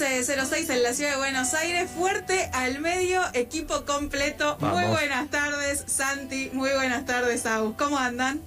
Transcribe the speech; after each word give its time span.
1506 0.00 0.70
en 0.70 0.82
la 0.84 0.94
ciudad 0.94 1.10
de 1.10 1.16
Buenos 1.16 1.54
Aires. 1.54 1.90
Fuerte 1.90 2.48
al 2.52 2.78
medio, 2.78 3.20
equipo 3.34 3.84
completo. 3.84 4.56
Muy 4.60 4.84
buenas 4.84 5.28
tardes, 5.28 5.82
Santi. 5.88 6.50
Muy 6.52 6.70
buenas 6.70 7.04
tardes, 7.04 7.44
Agus. 7.46 7.74
¿Cómo 7.76 7.98
andan? 7.98 8.40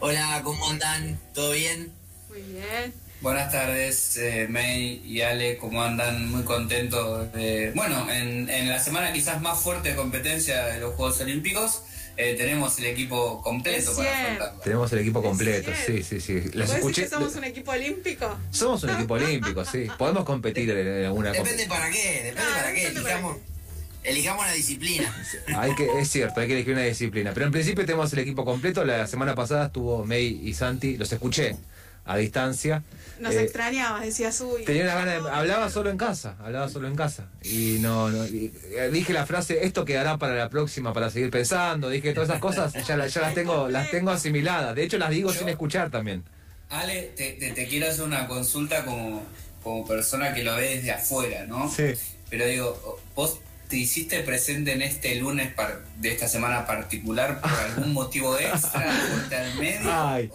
Hola, 0.00 0.40
¿cómo 0.42 0.68
andan? 0.68 1.16
¿Todo 1.32 1.52
bien? 1.52 1.92
Muy 2.28 2.42
bien. 2.42 2.92
Buenas 3.20 3.52
tardes, 3.52 4.16
eh, 4.16 4.48
May 4.50 5.00
y 5.04 5.20
Ale, 5.20 5.58
¿cómo 5.58 5.80
andan? 5.80 6.28
Muy 6.28 6.42
contentos 6.42 7.32
de... 7.32 7.70
Bueno, 7.76 8.10
en, 8.10 8.50
en 8.50 8.68
la 8.68 8.80
semana 8.80 9.12
quizás 9.12 9.40
más 9.40 9.60
fuerte 9.60 9.90
de 9.90 9.94
competencia 9.94 10.66
de 10.66 10.80
los 10.80 10.96
Juegos 10.96 11.20
Olímpicos, 11.20 11.82
eh, 12.16 12.34
tenemos 12.36 12.78
el 12.78 12.86
equipo 12.86 13.40
completo 13.42 13.94
para 13.96 14.54
Tenemos 14.62 14.92
el 14.92 14.98
equipo 15.00 15.22
completo, 15.22 15.70
sí, 15.86 16.02
sí, 16.02 16.20
sí. 16.20 16.40
¿Los 16.52 16.72
escuché, 16.72 17.02
que 17.02 17.08
somos 17.08 17.34
un 17.36 17.44
equipo 17.44 17.70
olímpico? 17.70 18.38
Somos 18.50 18.82
un 18.84 18.90
equipo 18.90 19.14
olímpico, 19.14 19.64
sí. 19.64 19.86
Podemos 19.98 20.24
competir 20.24 20.70
en 20.70 21.04
alguna 21.06 21.32
Depende 21.32 21.66
para 21.66 21.90
qué, 21.90 22.22
depende 22.24 22.42
ah, 22.42 22.56
para 22.56 22.74
qué. 22.74 22.86
Elijamos, 22.88 23.36
elijamos 24.04 24.44
una 24.44 24.52
disciplina. 24.52 25.26
Hay 25.56 25.74
que, 25.74 25.88
es 26.00 26.08
cierto, 26.10 26.40
hay 26.40 26.48
que 26.48 26.54
elegir 26.54 26.74
una 26.74 26.82
disciplina. 26.82 27.32
Pero 27.32 27.46
en 27.46 27.52
principio 27.52 27.86
tenemos 27.86 28.12
el 28.12 28.18
equipo 28.18 28.44
completo. 28.44 28.84
La 28.84 29.06
semana 29.06 29.34
pasada 29.34 29.66
estuvo 29.66 30.04
May 30.04 30.40
y 30.42 30.54
Santi, 30.54 30.96
los 30.96 31.12
escuché 31.12 31.56
a 32.04 32.16
distancia. 32.16 32.82
Nos 33.20 33.34
eh, 33.34 33.42
extrañabas, 33.42 34.04
decías, 34.04 34.40
uy. 34.40 34.64
Tenía 34.64 34.82
una 34.84 34.94
gana 34.94 35.12
de, 35.12 35.30
hablaba 35.30 35.70
solo 35.70 35.90
en 35.90 35.96
casa, 35.96 36.36
hablaba 36.40 36.68
solo 36.68 36.88
en 36.88 36.96
casa. 36.96 37.28
Y 37.44 37.78
no, 37.80 38.10
no 38.10 38.24
eh, 38.24 38.90
dije 38.92 39.12
la 39.12 39.26
frase, 39.26 39.64
esto 39.64 39.84
quedará 39.84 40.18
para 40.18 40.34
la 40.34 40.48
próxima, 40.48 40.92
para 40.92 41.10
seguir 41.10 41.30
pensando. 41.30 41.88
Dije 41.88 42.12
todas 42.12 42.28
esas 42.30 42.40
cosas, 42.40 42.72
ya, 42.72 43.06
ya 43.06 43.20
las 43.20 43.34
tengo, 43.34 43.68
las 43.68 43.90
tengo 43.90 44.10
asimiladas. 44.10 44.74
De 44.74 44.82
hecho, 44.84 44.98
las 44.98 45.10
digo 45.10 45.32
sin 45.32 45.48
escuchar 45.48 45.90
también. 45.90 46.24
Ale, 46.70 47.12
te, 47.16 47.32
te, 47.32 47.68
quiero 47.68 47.86
hacer 47.86 48.04
una 48.04 48.26
consulta 48.26 48.84
como, 48.84 49.22
como 49.62 49.86
persona 49.86 50.32
que 50.32 50.42
lo 50.42 50.56
ve 50.56 50.76
desde 50.76 50.92
afuera, 50.92 51.44
¿no? 51.46 51.70
Sí. 51.70 51.92
Pero 52.30 52.46
digo, 52.46 52.98
vos 53.14 53.40
te 53.72 53.78
hiciste 53.78 54.20
presente 54.20 54.72
en 54.72 54.82
este 54.82 55.14
lunes 55.14 55.52
de 55.96 56.10
esta 56.10 56.28
semana 56.28 56.66
particular 56.66 57.40
por 57.40 57.50
algún 57.66 57.94
motivo 57.94 58.38
extra, 58.38 58.90
al 59.30 59.54
medio? 59.58 59.80
Ay. 59.90 60.30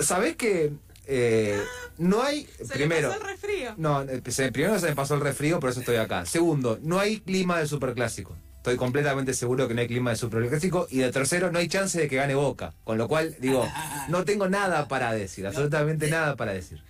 ¿Sabés 0.00 0.36
que 0.36 0.72
eh, 1.10 1.58
no 1.96 2.22
hay. 2.22 2.46
Se 2.58 2.74
primero. 2.74 3.08
pasó 3.08 3.22
el 3.22 3.28
resfrío. 3.28 3.74
No, 3.78 4.02
eh, 4.02 4.22
primero 4.52 4.78
se 4.78 4.88
me 4.88 4.94
pasó 4.94 5.14
el 5.14 5.22
resfrío, 5.22 5.58
por 5.58 5.70
eso 5.70 5.80
estoy 5.80 5.96
acá. 5.96 6.26
Segundo, 6.26 6.78
no 6.82 7.00
hay 7.00 7.20
clima 7.20 7.58
de 7.58 7.66
superclásico. 7.66 8.36
Estoy 8.58 8.76
completamente 8.76 9.32
seguro 9.32 9.66
que 9.66 9.74
no 9.74 9.80
hay 9.80 9.86
clima 9.86 10.10
de 10.10 10.16
superclásico. 10.16 10.86
Y 10.90 10.98
de 10.98 11.10
tercero, 11.10 11.50
no 11.50 11.58
hay 11.58 11.68
chance 11.68 11.98
de 11.98 12.08
que 12.08 12.16
gane 12.16 12.34
Boca. 12.34 12.74
Con 12.84 12.98
lo 12.98 13.08
cual, 13.08 13.34
digo, 13.40 13.66
no 14.08 14.24
tengo 14.24 14.48
nada 14.48 14.86
para 14.86 15.12
decir, 15.12 15.46
absolutamente 15.46 16.10
nada 16.10 16.36
para 16.36 16.52
decir. 16.52 16.82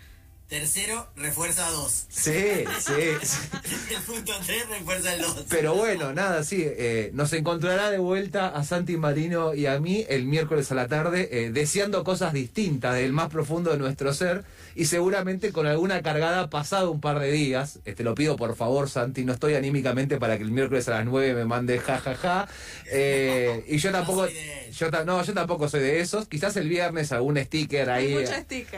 Tercero, 0.48 1.06
refuerza 1.14 1.66
a 1.66 1.70
dos. 1.70 2.06
Sí, 2.08 2.64
sí. 2.80 2.92
el 3.94 4.02
punto 4.06 4.32
tres 4.46 4.66
refuerza 4.66 5.12
el 5.14 5.20
dos. 5.20 5.44
Pero 5.50 5.74
bueno, 5.74 6.14
nada, 6.14 6.42
sí. 6.42 6.62
Eh, 6.64 7.10
nos 7.12 7.34
encontrará 7.34 7.90
de 7.90 7.98
vuelta 7.98 8.48
a 8.48 8.64
Santi 8.64 8.96
Marino 8.96 9.52
y 9.54 9.66
a 9.66 9.78
mí 9.78 10.06
el 10.08 10.24
miércoles 10.24 10.72
a 10.72 10.74
la 10.74 10.88
tarde, 10.88 11.28
eh, 11.30 11.50
deseando 11.50 12.02
cosas 12.02 12.32
distintas 12.32 12.94
del 12.94 13.12
más 13.12 13.28
profundo 13.28 13.72
de 13.72 13.76
nuestro 13.76 14.14
ser 14.14 14.42
y 14.74 14.86
seguramente 14.86 15.52
con 15.52 15.66
alguna 15.66 16.00
cargada 16.00 16.48
pasado 16.48 16.92
un 16.92 17.02
par 17.02 17.18
de 17.18 17.30
días. 17.30 17.80
Te 17.84 18.02
lo 18.02 18.14
pido 18.14 18.36
por 18.36 18.56
favor, 18.56 18.88
Santi, 18.88 19.26
no 19.26 19.34
estoy 19.34 19.54
anímicamente 19.54 20.16
para 20.16 20.38
que 20.38 20.44
el 20.44 20.50
miércoles 20.50 20.88
a 20.88 20.92
las 20.92 21.04
nueve 21.04 21.34
me 21.34 21.44
mande 21.44 21.78
jajaja. 21.78 22.14
Ja, 22.14 22.46
ja. 22.46 22.48
Eh, 22.90 23.66
y 23.68 23.76
yo 23.76 23.92
tampoco. 23.92 24.26
yo, 24.72 24.90
no, 25.04 25.22
yo 25.22 25.34
tampoco 25.34 25.68
soy 25.68 25.80
de 25.80 26.00
esos. 26.00 26.26
Quizás 26.26 26.56
el 26.56 26.70
viernes 26.70 27.12
algún 27.12 27.36
sticker 27.36 27.90
ahí 27.90 28.24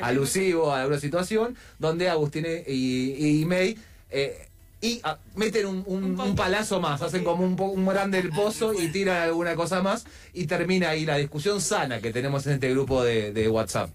alusivo 0.00 0.72
a 0.72 0.80
alguna 0.80 0.98
situación 0.98 1.59
donde 1.78 2.08
Agustín 2.08 2.46
y, 2.66 3.44
May 3.46 3.78
eh, 4.10 4.46
y 4.82 5.00
ah, 5.02 5.18
meten 5.34 5.66
un, 5.66 6.34
palazo 6.36 6.80
más, 6.80 7.02
hacen 7.02 7.22
como 7.22 7.44
un, 7.44 7.60
un 7.60 7.86
grande 7.86 8.18
el 8.18 8.30
pozo 8.30 8.72
y 8.72 8.88
tiran 8.88 9.22
alguna 9.22 9.54
cosa 9.54 9.82
más 9.82 10.04
y 10.32 10.46
termina 10.46 10.90
ahí 10.90 11.04
la 11.04 11.16
discusión 11.16 11.60
sana 11.60 12.00
que 12.00 12.12
tenemos 12.12 12.46
en 12.46 12.54
este 12.54 12.70
grupo 12.70 13.02
de, 13.02 13.48
WhatsApp. 13.48 13.90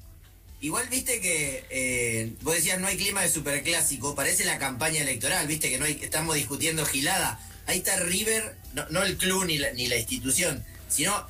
Igual 0.61 0.87
viste 0.89 1.19
que 1.21 1.65
eh, 1.69 2.33
vos 2.41 2.55
decías 2.55 2.79
no 2.79 2.87
hay 2.87 2.97
clima 2.97 3.21
de 3.21 3.29
superclásico, 3.29 4.15
parece 4.15 4.45
la 4.45 4.57
campaña 4.57 5.01
electoral, 5.01 5.47
viste 5.47 5.69
que 5.69 5.77
no 5.77 5.85
hay, 5.85 5.99
estamos 6.01 6.35
discutiendo 6.35 6.85
gilada. 6.85 7.39
Ahí 7.67 7.79
está 7.79 7.97
River, 7.99 8.55
no, 8.91 9.03
el 9.03 9.17
club 9.17 9.45
ni 9.45 9.57
ni 9.75 9.87
la 9.87 9.97
institución, 9.97 10.63
sino 10.87 11.27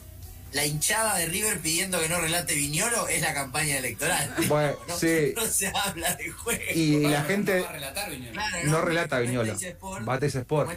la 0.55 0.65
hinchada 0.65 1.17
de 1.17 1.25
River 1.25 1.59
pidiendo 1.59 1.99
que 1.99 2.07
no 2.07 2.21
relate 2.21 2.55
Viñolo 2.55 3.09
es 3.09 3.21
la 3.21 3.33
campaña 3.33 3.77
electoral. 3.77 4.33
Bueno, 4.47 4.77
no, 4.87 4.97
sí. 4.97 5.33
no 5.35 5.45
se 5.45 5.67
habla 5.67 6.15
de 6.15 6.29
juego. 6.29 6.61
Y 6.73 7.01
la 7.01 7.23
gente 7.23 7.65
no, 8.63 8.81
relata 8.81 9.19
Viñolo. 9.19 9.53
Bate 10.01 10.27
Sport. 10.27 10.71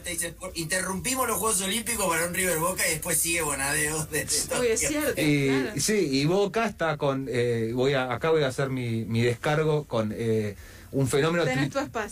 Interrumpimos 0.55 1.29
los 1.29 1.39
Juegos 1.39 1.61
Olímpicos 1.61 2.07
para 2.09 2.27
un 2.27 2.35
River 2.35 2.59
Boca 2.59 2.87
y 2.89 2.93
después 2.93 3.19
sigue 3.19 3.43
Bonadeo. 3.43 4.05
De, 4.07 4.23
es 4.23 4.81
cierto. 4.81 5.21
Y, 5.21 5.81
Sí, 5.81 6.09
y 6.11 6.25
Boca 6.25 6.67
está 6.67 6.97
con. 6.97 7.29
Eh, 7.31 7.71
voy 7.73 7.95
a, 7.95 8.13
acá 8.13 8.31
voy 8.31 8.43
a 8.43 8.49
hacer 8.49 8.71
mi, 8.71 9.05
mi 9.05 9.23
descargo 9.23 9.85
con. 9.85 10.13
Eh, 10.17 10.57
un 10.93 11.07
fenómeno 11.07 11.45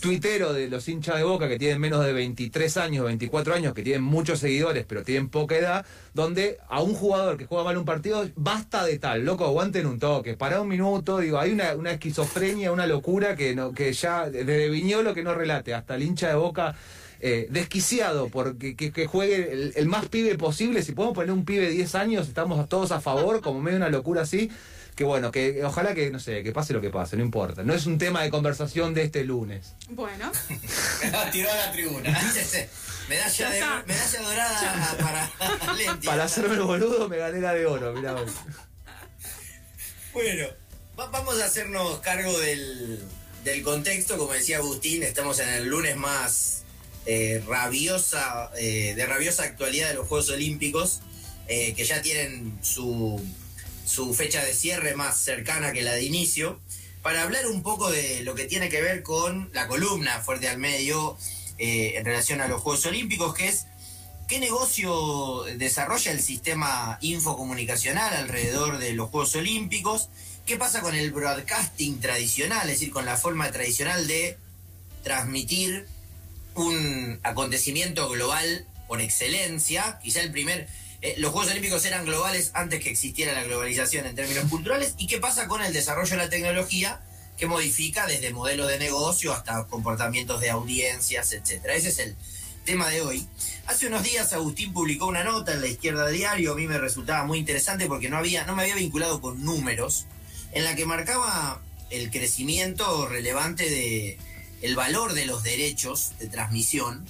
tuitero 0.01 0.53
de 0.53 0.67
los 0.67 0.87
hinchas 0.87 1.17
de 1.17 1.23
boca 1.23 1.47
que 1.47 1.57
tienen 1.57 1.79
menos 1.79 2.05
de 2.05 2.13
23 2.13 2.77
años, 2.77 3.05
24 3.05 3.55
años, 3.55 3.73
que 3.73 3.83
tienen 3.83 4.03
muchos 4.03 4.39
seguidores, 4.39 4.85
pero 4.87 5.03
tienen 5.03 5.29
poca 5.29 5.55
edad, 5.55 5.85
donde 6.13 6.57
a 6.69 6.81
un 6.81 6.93
jugador 6.93 7.37
que 7.37 7.45
juega 7.45 7.63
mal 7.63 7.77
un 7.77 7.85
partido, 7.85 8.27
basta 8.35 8.85
de 8.85 8.99
tal, 8.99 9.25
loco, 9.25 9.45
aguanten 9.45 9.85
un 9.87 9.99
toque, 9.99 10.35
para 10.35 10.61
un 10.61 10.67
minuto, 10.67 11.19
digo, 11.19 11.39
hay 11.39 11.51
una, 11.51 11.91
esquizofrenia, 11.91 12.71
una 12.71 12.87
locura 12.87 13.35
que, 13.35 13.55
no, 13.55 13.71
que 13.71 13.93
ya, 13.93 14.29
desde 14.29 14.69
Viñolo 14.69 15.13
que 15.13 15.23
no 15.23 15.33
relate, 15.33 15.73
hasta 15.73 15.95
el 15.95 16.03
hincha 16.03 16.29
de 16.29 16.35
boca. 16.35 16.75
Eh, 17.19 17.47
desquiciado 17.49 18.29
porque 18.29 18.75
que, 18.75 19.07
juegue 19.07 19.51
el, 19.51 19.73
el, 19.75 19.87
más 19.87 20.07
pibe 20.07 20.37
posible. 20.37 20.83
Si 20.83 20.91
podemos 20.91 21.15
poner 21.15 21.31
un 21.31 21.45
pibe 21.45 21.63
de 21.65 21.71
10 21.71 21.95
años, 21.95 22.27
estamos 22.27 22.69
todos 22.69 22.91
a 22.91 23.01
favor, 23.01 23.41
como 23.41 23.59
medio 23.59 23.77
una 23.77 23.89
locura 23.89 24.21
así 24.21 24.51
que 24.97 25.03
bueno, 25.03 25.31
que 25.31 25.63
ojalá 25.63 25.93
que, 25.93 26.09
no 26.09 26.19
sé, 26.19 26.41
que 26.41 26.51
pase 26.51 26.73
lo 26.73 26.81
que 26.81 26.89
pase, 26.89 27.15
no 27.17 27.23
importa. 27.23 27.63
No 27.63 27.75
es 27.75 27.85
un 27.85 27.99
tema 27.99 28.23
de 28.23 28.31
conversación 28.31 28.95
de 28.95 29.03
este 29.03 29.23
lunes. 29.23 29.75
Bueno. 29.89 30.31
Tiró 31.31 31.51
a 31.51 31.55
la 31.55 31.71
tribuna. 31.71 32.09
medalla, 33.07 33.49
de, 33.51 33.85
medalla 33.85 34.21
dorada 34.23 34.97
para 35.69 35.99
Para 36.03 36.23
hacerme 36.23 36.55
el 36.55 36.63
boludo 36.63 37.07
me 37.07 37.17
gané 37.17 37.39
la 37.39 37.53
de 37.53 37.67
oro, 37.67 37.93
mirá 37.93 38.15
Bueno, 40.13 40.47
vamos 40.95 41.39
a 41.41 41.45
hacernos 41.45 41.99
cargo 41.99 42.35
del, 42.39 42.99
del 43.43 43.61
contexto. 43.61 44.17
Como 44.17 44.33
decía 44.33 44.57
Agustín, 44.57 45.03
estamos 45.03 45.37
en 45.39 45.49
el 45.49 45.67
lunes 45.67 45.95
más 45.95 46.63
eh, 47.05 47.43
rabiosa, 47.47 48.49
eh, 48.57 48.95
de 48.95 49.05
rabiosa 49.05 49.43
actualidad 49.43 49.89
de 49.89 49.93
los 49.93 50.07
Juegos 50.07 50.31
Olímpicos, 50.31 51.01
eh, 51.47 51.75
que 51.75 51.85
ya 51.85 52.01
tienen 52.01 52.57
su 52.63 53.23
su 53.87 54.13
fecha 54.13 54.43
de 54.43 54.53
cierre 54.53 54.95
más 54.95 55.17
cercana 55.19 55.71
que 55.71 55.81
la 55.81 55.93
de 55.93 56.03
inicio, 56.03 56.59
para 57.01 57.23
hablar 57.23 57.47
un 57.47 57.63
poco 57.63 57.89
de 57.89 58.21
lo 58.23 58.35
que 58.35 58.45
tiene 58.45 58.69
que 58.69 58.81
ver 58.81 59.01
con 59.01 59.49
la 59.53 59.67
columna 59.67 60.19
Fuerte 60.19 60.49
al 60.49 60.57
Medio 60.57 61.17
eh, 61.57 61.93
en 61.95 62.05
relación 62.05 62.41
a 62.41 62.47
los 62.47 62.61
Juegos 62.61 62.85
Olímpicos, 62.85 63.33
que 63.33 63.47
es 63.47 63.65
qué 64.27 64.39
negocio 64.39 65.43
desarrolla 65.55 66.11
el 66.11 66.21
sistema 66.21 66.97
infocomunicacional 67.01 68.13
alrededor 68.13 68.77
de 68.77 68.91
los 68.93 69.09
Juegos 69.09 69.35
Olímpicos, 69.35 70.09
qué 70.45 70.57
pasa 70.57 70.81
con 70.81 70.95
el 70.95 71.11
broadcasting 71.11 71.99
tradicional, 72.01 72.69
es 72.69 72.79
decir, 72.79 72.91
con 72.91 73.05
la 73.05 73.15
forma 73.15 73.51
tradicional 73.51 74.05
de 74.07 74.37
transmitir 75.03 75.87
un 76.55 77.19
acontecimiento 77.23 78.09
global 78.09 78.65
por 78.87 79.01
excelencia, 79.01 79.99
quizá 80.03 80.21
el 80.21 80.31
primer 80.31 80.67
eh, 81.01 81.15
los 81.17 81.31
Juegos 81.31 81.51
Olímpicos 81.51 81.85
eran 81.85 82.05
globales 82.05 82.51
antes 82.53 82.81
que 82.81 82.89
existiera 82.89 83.33
la 83.33 83.43
globalización 83.43 84.05
en 84.05 84.15
términos 84.15 84.49
culturales. 84.49 84.95
¿Y 84.97 85.07
qué 85.07 85.19
pasa 85.19 85.47
con 85.47 85.61
el 85.61 85.73
desarrollo 85.73 86.11
de 86.11 86.17
la 86.17 86.29
tecnología 86.29 87.01
que 87.37 87.45
modifica 87.45 88.07
desde 88.07 88.33
modelos 88.33 88.67
de 88.67 88.79
negocio 88.79 89.31
hasta 89.31 89.67
comportamientos 89.67 90.41
de 90.41 90.49
audiencias, 90.49 91.33
etcétera? 91.33 91.75
Ese 91.75 91.89
es 91.89 91.99
el 91.99 92.15
tema 92.65 92.89
de 92.89 93.01
hoy. 93.01 93.27
Hace 93.67 93.87
unos 93.87 94.03
días 94.03 94.33
Agustín 94.33 94.73
publicó 94.73 95.07
una 95.07 95.23
nota 95.23 95.53
en 95.53 95.61
la 95.61 95.67
izquierda 95.67 96.07
diario, 96.07 96.51
a 96.51 96.55
mí 96.55 96.67
me 96.67 96.77
resultaba 96.77 97.25
muy 97.25 97.39
interesante 97.39 97.85
porque 97.85 98.09
no, 98.09 98.17
había, 98.17 98.43
no 98.45 98.55
me 98.55 98.63
había 98.63 98.75
vinculado 98.75 99.21
con 99.21 99.43
números, 99.43 100.05
en 100.51 100.63
la 100.63 100.75
que 100.75 100.85
marcaba 100.85 101.61
el 101.89 102.11
crecimiento 102.11 103.07
relevante 103.07 103.69
de 103.69 104.17
el 104.61 104.75
valor 104.75 105.13
de 105.13 105.25
los 105.25 105.43
derechos 105.43 106.13
de 106.19 106.27
transmisión. 106.27 107.05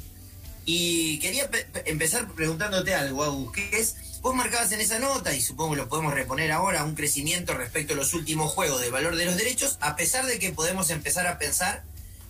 Y 0.70 1.20
quería 1.20 1.50
empezar 1.86 2.28
preguntándote 2.34 2.94
algo, 2.94 3.24
Agus, 3.24 3.54
que 3.54 3.70
es, 3.80 3.96
vos 4.22 4.36
marcabas 4.36 4.70
en 4.74 4.82
esa 4.82 5.00
nota, 5.00 5.34
y 5.34 5.40
supongo 5.40 5.72
que 5.72 5.78
lo 5.78 5.88
podemos 5.88 6.14
reponer 6.14 6.52
ahora, 6.52 6.84
un 6.84 6.94
crecimiento 6.94 7.54
respecto 7.54 7.94
a 7.94 7.96
los 7.96 8.14
últimos 8.14 8.52
juegos 8.52 8.82
del 8.82 8.92
valor 8.92 9.16
de 9.16 9.24
los 9.24 9.38
derechos, 9.38 9.78
a 9.80 9.96
pesar 9.96 10.26
de 10.26 10.40
que 10.40 10.52
podemos 10.52 10.90
empezar 10.90 11.26
a 11.26 11.40
pensar 11.40 11.84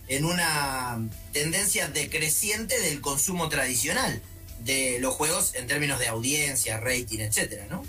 en 0.06 0.24
una 0.24 1.00
tendencia 1.32 1.88
decreciente 1.88 2.80
del 2.80 3.00
consumo 3.00 3.48
tradicional 3.48 4.22
de 4.60 4.98
los 5.00 5.14
juegos 5.14 5.56
en 5.56 5.66
términos 5.66 5.98
de 5.98 6.06
audiencia, 6.06 6.78
rating, 6.78 7.18
etcétera, 7.18 7.66
¿no? 7.68 7.84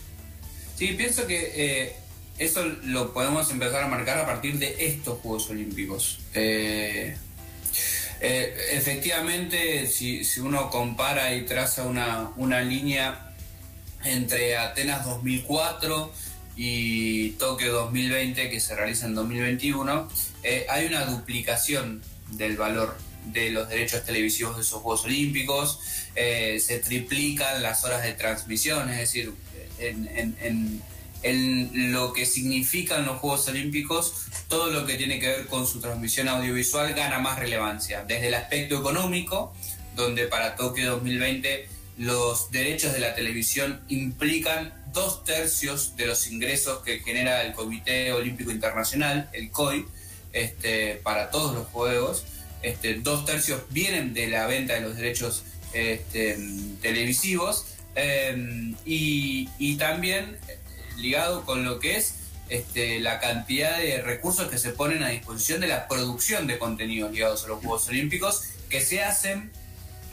Sí, 0.80 0.88
pienso 0.94 1.28
que 1.28 1.52
eh, 1.56 1.96
eso 2.40 2.66
lo 2.86 3.14
podemos 3.14 3.52
empezar 3.52 3.84
a 3.84 3.88
marcar 3.88 4.18
a 4.18 4.26
partir 4.26 4.58
de 4.58 4.88
estos 4.88 5.20
Juegos 5.20 5.48
Olímpicos. 5.52 6.22
Eh, 6.34 7.16
eh, 8.22 8.56
efectivamente, 8.72 9.88
si, 9.88 10.24
uno 10.40 10.70
compara 10.70 11.34
y 11.34 11.46
traza 11.46 11.84
una, 11.84 12.32
una 12.36 12.62
línea 12.62 13.34
entre 14.04 14.58
Atenas 14.58 15.06
2004 15.06 16.12
y 16.56 17.32
Tokio 17.32 17.74
2020 17.74 18.50
que 18.50 18.60
se 18.60 18.76
realiza 18.76 19.06
en 19.06 19.16
2021, 19.16 20.10
hay 20.70 20.86
una 20.86 21.06
duplicación 21.06 22.02
del 22.32 22.58
valor 22.58 22.98
de 23.26 23.52
los 23.52 23.70
derechos 23.70 24.04
televisivos 24.04 24.56
de 24.56 24.64
esos 24.64 24.82
Juegos 24.82 25.06
Olímpicos, 25.06 25.80
se 26.16 26.82
triplican 26.84 27.62
las 27.62 27.84
horas 27.86 28.04
de 28.04 28.14
transmisión, 28.14 28.90
es 28.90 28.98
decir, 28.98 29.34
en, 29.80 30.82
lo 31.24 32.14
que 32.14 32.26
significan 32.26 33.06
los 33.06 33.18
Juegos 33.18 33.48
Olímpicos, 33.48 34.28
todo 34.48 34.72
lo 34.72 34.86
que 34.86 34.96
tiene 34.96 35.20
que 35.20 35.28
ver 35.28 35.46
con 35.48 35.68
su 35.68 35.80
transmisión 35.80 36.28
audiovisual 36.30 36.94
gana 36.94 37.20
más 37.20 37.40
relevancia, 37.40 38.04
desde 38.06 38.30
el 38.30 38.36
aspecto 38.36 38.80
económico, 38.80 39.54
donde 39.96 40.28
para 40.28 40.56
Tokio 40.56 40.92
2020 40.92 41.68
los 41.98 42.50
derechos 42.52 42.94
de 42.94 43.00
la 43.00 43.14
televisión 43.14 43.82
implican 43.90 44.74
dos 44.94 45.26
tercios 45.26 45.98
de 45.98 46.08
los 46.08 46.28
ingresos 46.28 46.82
que 46.84 47.00
genera 47.00 47.44
el 47.44 47.54
Comité 47.54 48.14
Olímpico 48.14 48.52
Internacional, 48.52 49.30
el 49.34 49.52
COI, 49.52 49.86
este, 50.32 50.96
para 51.04 51.30
todos 51.30 51.54
los 51.54 51.68
Juegos. 51.68 52.24
Este, 52.62 52.96
dos 52.96 53.26
tercios 53.26 53.62
vienen 53.70 54.14
de 54.14 54.28
la 54.28 54.48
venta 54.48 54.76
de 54.76 54.82
los 54.82 54.96
derechos 54.96 55.44
este, 55.74 56.38
televisivos 56.82 57.66
Em, 57.96 58.76
y, 58.86 59.76
también 59.78 60.38
ligado 61.00 61.46
con 61.46 61.64
lo 61.64 61.80
que 61.80 61.98
es 61.98 62.16
este, 62.50 63.00
la 63.00 63.20
cantidad 63.20 63.78
de 63.78 64.02
recursos 64.02 64.50
que 64.50 64.58
se 64.58 64.72
ponen 64.72 65.04
a 65.04 65.10
disposición 65.10 65.62
de 65.62 65.68
la 65.68 65.88
producción 65.88 66.48
de 66.48 66.58
contenidos 66.58 67.12
ligados 67.12 67.46
a 67.46 67.48
los 67.48 67.60
Juegos 67.60 67.88
Olímpicos, 67.90 68.44
que 68.70 68.82
se 68.82 69.04
hacen 69.04 69.52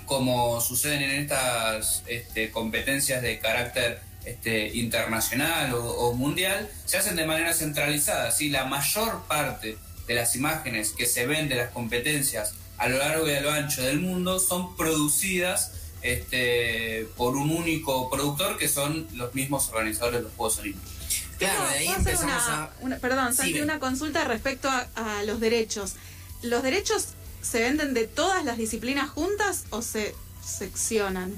como 0.04 0.60
suceden 0.60 1.02
en 1.02 1.22
estas 1.22 2.02
este, 2.06 2.50
competencias 2.50 3.22
de 3.22 3.38
carácter 3.38 4.00
este, 4.24 4.68
internacional 4.76 5.72
o, 5.74 6.12
mundial, 6.12 6.68
se 6.84 6.98
hacen 6.98 7.16
de 7.16 7.26
manera 7.26 7.52
centralizada. 7.52 8.30
¿sí? 8.30 8.48
La 8.48 8.64
mayor 8.64 9.22
parte 9.26 9.76
de 10.06 10.14
las 10.14 10.36
imágenes 10.36 10.90
que 10.90 11.06
se 11.06 11.26
ven 11.26 11.48
de 11.48 11.56
las 11.56 11.70
competencias 11.70 12.54
a 12.78 12.88
lo 12.88 12.98
largo 12.98 13.28
y 13.28 13.34
a 13.34 13.40
lo 13.40 13.50
ancho 13.50 13.82
del 13.82 14.00
mundo 14.00 14.38
son 14.38 14.76
producidas 14.76 15.72
este, 16.06 17.08
por 17.17 17.37
un 17.37 17.50
único 17.50 18.08
productor 18.11 18.58
que 18.58 18.69
son 18.69 19.08
los 19.14 19.35
mismos 19.35 19.69
organizadores 19.70 20.20
de 20.20 20.25
los 20.25 20.32
Juegos 20.35 20.58
Olímpicos. 20.58 20.93
Claro, 21.38 21.69
de 21.69 21.79
ahí 21.79 21.88
empezamos 21.88 22.43
una, 22.81 22.99
Perdón, 22.99 23.35
Santi, 23.35 23.61
una 23.61 23.79
consulta 23.79 24.25
respecto 24.25 24.69
a, 24.70 25.23
los 25.25 25.41
derechos. 25.41 25.94
¿Los 26.43 26.62
derechos 26.62 27.08
se 27.43 27.61
venden 27.61 27.93
de 27.93 28.06
todas 28.06 28.44
las 28.44 28.56
disciplinas 28.56 29.11
juntas 29.11 29.64
o 29.70 29.82
se 29.82 30.14
seccionan? 30.44 31.35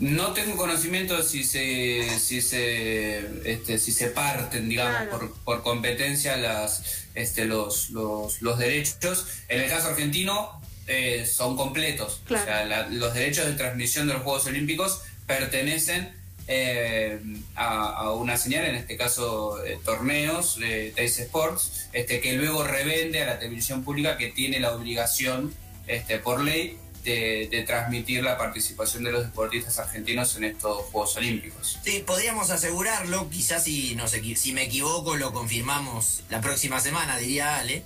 No 0.00 0.32
tengo 0.32 0.56
conocimiento 0.56 1.22
si 1.22 1.44
se 1.44 2.18
si 2.18 2.42
se 2.42 3.18
este, 3.44 3.78
si 3.78 3.92
se 3.92 4.08
parten, 4.08 4.68
digamos, 4.68 5.08
por, 5.08 5.32
por, 5.44 5.62
competencia 5.62 6.36
las 6.36 6.82
este, 7.14 7.44
los, 7.44 7.90
los, 7.90 8.42
los 8.42 8.58
derechos. 8.58 9.26
En 9.48 9.60
el 9.60 9.70
caso 9.70 9.88
argentino 9.88 10.60
eh, 10.86 11.26
son 11.26 11.56
completos. 11.56 12.20
O 12.28 12.36
sea, 12.36 12.64
los 12.90 13.14
derechos 13.14 13.46
de 13.46 13.52
transmisión 13.52 14.06
de 14.06 14.14
los 14.14 14.22
Juegos 14.22 14.46
Olímpicos 14.46 15.02
pertenecen 15.26 16.12
eh, 16.46 17.20
a, 17.54 18.10
una 18.10 18.36
señal, 18.36 18.66
en 18.66 18.74
este 18.74 18.96
caso 18.96 19.64
eh, 19.64 19.78
torneos 19.82 20.58
de 20.58 20.92
Teis 20.94 21.18
Sports, 21.18 21.88
este, 21.92 22.20
que 22.20 22.34
luego 22.34 22.64
revende 22.64 23.22
a 23.22 23.26
la 23.26 23.38
televisión 23.38 23.82
pública 23.82 24.18
que 24.18 24.28
tiene 24.28 24.60
la 24.60 24.72
obligación 24.72 25.54
este, 25.86 26.18
por 26.18 26.42
ley 26.42 26.78
de, 27.02 27.64
transmitir 27.66 28.22
la 28.22 28.36
participación 28.36 29.04
de 29.04 29.12
los 29.12 29.24
deportistas 29.24 29.78
argentinos 29.78 30.36
en 30.36 30.44
estos 30.44 30.84
Juegos 30.86 31.16
Olímpicos. 31.16 31.78
Sí, 31.84 32.02
podríamos 32.06 32.50
asegurarlo, 32.50 33.28
quizás 33.30 33.64
si, 33.64 33.94
no 33.94 34.08
sé, 34.08 34.22
si 34.36 34.52
me 34.52 34.64
equivoco 34.64 35.16
lo 35.16 35.32
confirmamos 35.32 36.24
la 36.30 36.40
próxima 36.40 36.80
semana, 36.80 37.18
diría 37.18 37.56
Ale 37.56 37.84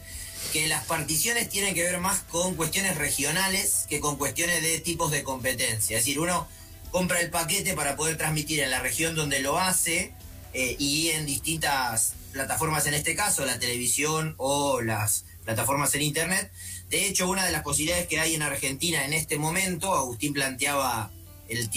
que 0.52 0.66
las 0.68 0.84
particiones 0.84 1.48
tienen 1.48 1.74
que 1.74 1.82
ver 1.82 1.98
más 1.98 2.20
con 2.20 2.54
cuestiones 2.54 2.96
regionales 2.96 3.86
que 3.88 4.00
con 4.00 4.16
cuestiones 4.16 4.62
de 4.62 4.80
tipos 4.80 5.10
de 5.10 5.22
competencia. 5.22 5.98
Es 5.98 6.04
decir, 6.04 6.20
uno 6.20 6.48
compra 6.90 7.20
el 7.20 7.30
paquete 7.30 7.74
para 7.74 7.96
poder 7.96 8.16
transmitir 8.16 8.60
en 8.60 8.70
la 8.70 8.80
región 8.80 9.14
donde 9.14 9.40
lo 9.40 9.58
hace 9.58 10.12
eh, 10.54 10.76
y 10.78 11.08
en 11.10 11.26
distintas 11.26 12.14
plataformas, 12.32 12.86
en 12.86 12.94
este 12.94 13.14
caso 13.14 13.44
la 13.44 13.58
televisión 13.58 14.34
o 14.38 14.80
las 14.80 15.24
plataformas 15.44 15.94
en 15.94 16.02
Internet. 16.02 16.50
De 16.90 17.06
hecho, 17.06 17.28
una 17.28 17.44
de 17.44 17.52
las 17.52 17.62
posibilidades 17.62 18.06
que 18.06 18.20
hay 18.20 18.34
en 18.34 18.42
Argentina 18.42 19.04
en 19.04 19.12
este 19.12 19.36
momento, 19.38 19.94
Agustín 19.94 20.32
planteaba 20.32 21.10
el, 21.48 21.68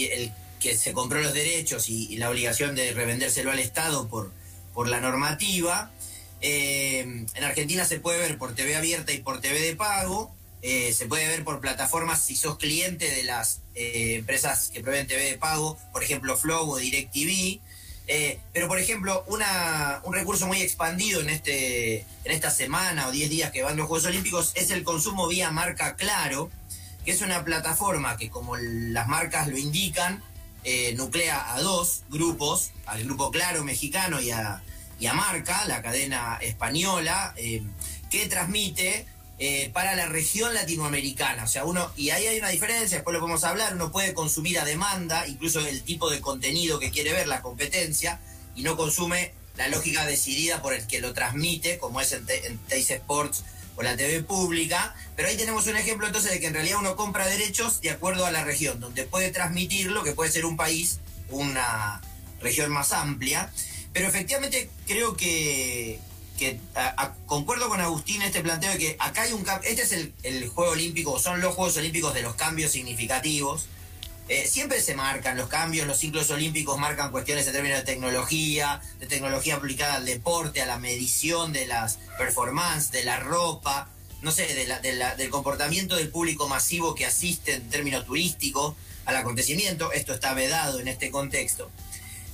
que 0.60 0.78
se 0.78 0.94
compró 0.94 1.22
los 1.22 1.34
derechos 1.34 1.90
y, 1.90 2.16
la 2.18 2.30
obligación 2.30 2.76
de 2.76 2.94
revendérselo 2.94 3.52
al 3.52 3.60
Estado 3.60 4.08
por, 4.08 4.32
por 4.74 4.88
la 4.88 5.02
normativa. 5.02 5.92
Eh, 6.42 7.02
en 7.02 7.44
Argentina 7.44 7.86
se 7.86 8.00
puede 8.00 8.18
ver 8.20 8.38
por 8.38 8.56
TV 8.56 8.76
abierta 8.76 9.12
y 9.12 9.20
por 9.20 9.42
TV 9.42 9.60
de 9.60 9.76
pago. 9.76 10.34
Eh, 10.64 10.94
se 10.94 11.06
puede 11.06 11.28
ver 11.28 11.44
por 11.44 11.60
plataformas 11.60 12.24
si 12.24 12.36
sos 12.36 12.58
cliente 12.58 13.10
de 13.10 13.24
las 13.24 13.62
eh, 13.74 14.16
empresas 14.16 14.70
que 14.70 14.82
proveen 14.82 15.08
TV 15.08 15.24
de 15.24 15.38
pago, 15.38 15.78
por 15.92 16.04
ejemplo 16.04 16.38
Flow 16.38 16.70
o 16.70 16.78
DirecTV. 16.78 17.60
pero 18.54 18.68
por 18.68 18.78
ejemplo, 18.78 19.24
un 19.28 20.14
recurso 20.14 20.48
muy 20.48 20.62
expandido 20.62 21.22
en, 21.22 21.30
este, 21.30 22.00
en 22.26 22.32
esta 22.32 22.52
semana 22.52 23.08
o 23.08 23.12
10 23.12 23.30
días 23.30 23.52
que 23.52 23.64
van 23.64 23.78
los 23.78 23.88
Juegos 23.88 24.06
Olímpicos 24.08 24.52
es 24.56 24.70
el 24.72 24.84
consumo 24.84 25.28
vía 25.28 25.50
marca 25.52 25.96
Claro, 25.96 26.52
que 27.06 27.12
es 27.12 27.22
una 27.22 27.46
plataforma 27.46 28.18
que 28.18 28.30
como 28.30 28.58
las 28.58 29.08
marcas 29.08 29.48
lo 29.48 29.58
indican, 29.58 30.22
nuclea 30.96 31.56
a 31.56 31.62
dos 31.62 32.04
grupos, 32.10 32.72
al 32.86 33.04
grupo 33.06 33.32
Claro 33.32 33.64
mexicano 33.64 34.22
y 34.22 34.32
a 34.32 34.62
y 35.02 35.08
a 35.08 35.14
Marca, 35.16 35.66
la 35.66 35.82
cadena 35.82 36.38
española, 36.42 37.34
eh, 37.36 37.64
que 38.12 38.28
transmite 38.28 39.08
eh, 39.40 39.72
para 39.74 39.96
la 39.96 40.06
región 40.06 40.54
latinoamericana. 40.54 41.46
O 41.46 41.48
sea, 41.48 41.66
uno, 41.66 41.92
y 41.98 42.12
ahí 42.12 42.28
hay 42.28 42.38
una 42.38 42.50
diferencia, 42.50 42.98
después 42.98 43.12
lo 43.12 43.20
podemos 43.20 43.44
hablar, 43.44 43.74
uno 43.74 43.92
puede 43.92 44.14
consumir 44.14 44.60
a 44.60 44.64
demanda, 44.64 45.28
incluso 45.28 45.60
el 45.60 45.82
tipo 45.82 46.12
de 46.12 46.22
contenido 46.22 46.78
que 46.78 46.92
quiere 46.92 47.14
ver, 47.14 47.28
la 47.28 47.42
competencia, 47.42 48.20
y 48.56 48.62
no 48.62 48.78
consume 48.78 49.34
la 49.58 49.70
lógica 49.70 50.06
decidida 50.06 50.62
por 50.62 50.76
el 50.76 50.86
que 50.86 51.02
lo 51.02 51.14
transmite, 51.14 51.80
como 51.80 52.00
es 52.00 52.12
en, 52.12 52.28
Teis 52.68 52.92
Sports 52.92 53.44
o 53.78 53.82
la 53.82 53.98
TV 53.98 54.22
pública. 54.22 54.94
Pero 55.16 55.30
ahí 55.30 55.36
tenemos 55.36 55.66
un 55.66 55.78
ejemplo 55.78 56.06
entonces 56.06 56.30
de 56.30 56.40
que 56.40 56.46
en 56.46 56.54
realidad 56.54 56.78
uno 56.78 56.96
compra 56.96 57.26
derechos 57.26 57.82
de 57.82 57.90
acuerdo 57.90 58.28
a 58.28 58.32
la 58.32 58.44
región, 58.44 58.80
donde 58.80 59.06
puede 59.06 59.32
transmitirlo, 59.32 60.04
que 60.04 60.12
puede 60.12 60.32
ser 60.32 60.46
un 60.46 60.58
país, 60.58 61.00
una 61.30 62.02
región 62.40 62.72
más 62.72 62.92
amplia. 62.92 63.52
Pero 63.94 64.08
efectivamente 64.08 64.70
creo 64.88 65.16
que, 65.18 66.00
concuerdo 67.26 67.70
con 67.70 67.82
Agustín 67.82 68.22
este 68.22 68.42
planteo 68.42 68.72
de 68.72 68.78
que 68.78 68.96
acá 69.00 69.24
hay 69.24 69.34
un 69.34 69.46
este 69.64 69.82
es 69.82 69.92
el, 70.24 70.48
Juego 70.50 70.72
Olímpico, 70.72 71.20
son 71.20 71.42
los 71.42 71.54
Juegos 71.54 71.78
Olímpicos 71.78 72.14
de 72.14 72.22
los 72.22 72.36
cambios 72.36 72.72
significativos. 72.72 73.68
Eh, 74.30 74.48
siempre 74.48 74.82
se 74.82 74.96
marcan 74.96 75.36
los 75.36 75.50
cambios, 75.50 75.86
los 75.88 75.98
ciclos 75.98 76.30
olímpicos 76.30 76.78
marcan 76.78 77.12
cuestiones 77.12 77.46
en 77.48 77.54
términos 77.54 77.80
de 77.80 77.84
tecnología, 77.84 78.82
de 79.00 79.08
tecnología 79.08 79.56
aplicada 79.56 79.96
al 79.96 80.06
deporte, 80.06 80.62
a 80.62 80.66
la 80.66 80.80
medición 80.80 81.52
de 81.52 81.66
las 81.68 82.00
performances, 82.18 82.92
de 82.92 83.04
la 83.04 83.20
ropa, 83.20 83.90
no 84.22 84.32
sé, 84.32 84.48
del 84.54 85.30
comportamiento 85.30 85.98
del 85.98 86.10
público 86.10 86.48
masivo 86.48 86.96
que 86.96 87.06
asiste 87.06 87.56
en 87.56 87.70
términos 87.70 88.06
turísticos 88.06 88.76
al 89.04 89.18
acontecimiento. 89.18 89.92
Esto 89.92 90.14
está 90.14 90.34
vedado 90.34 90.80
en 90.80 90.88
este 90.88 91.12
contexto. 91.12 91.70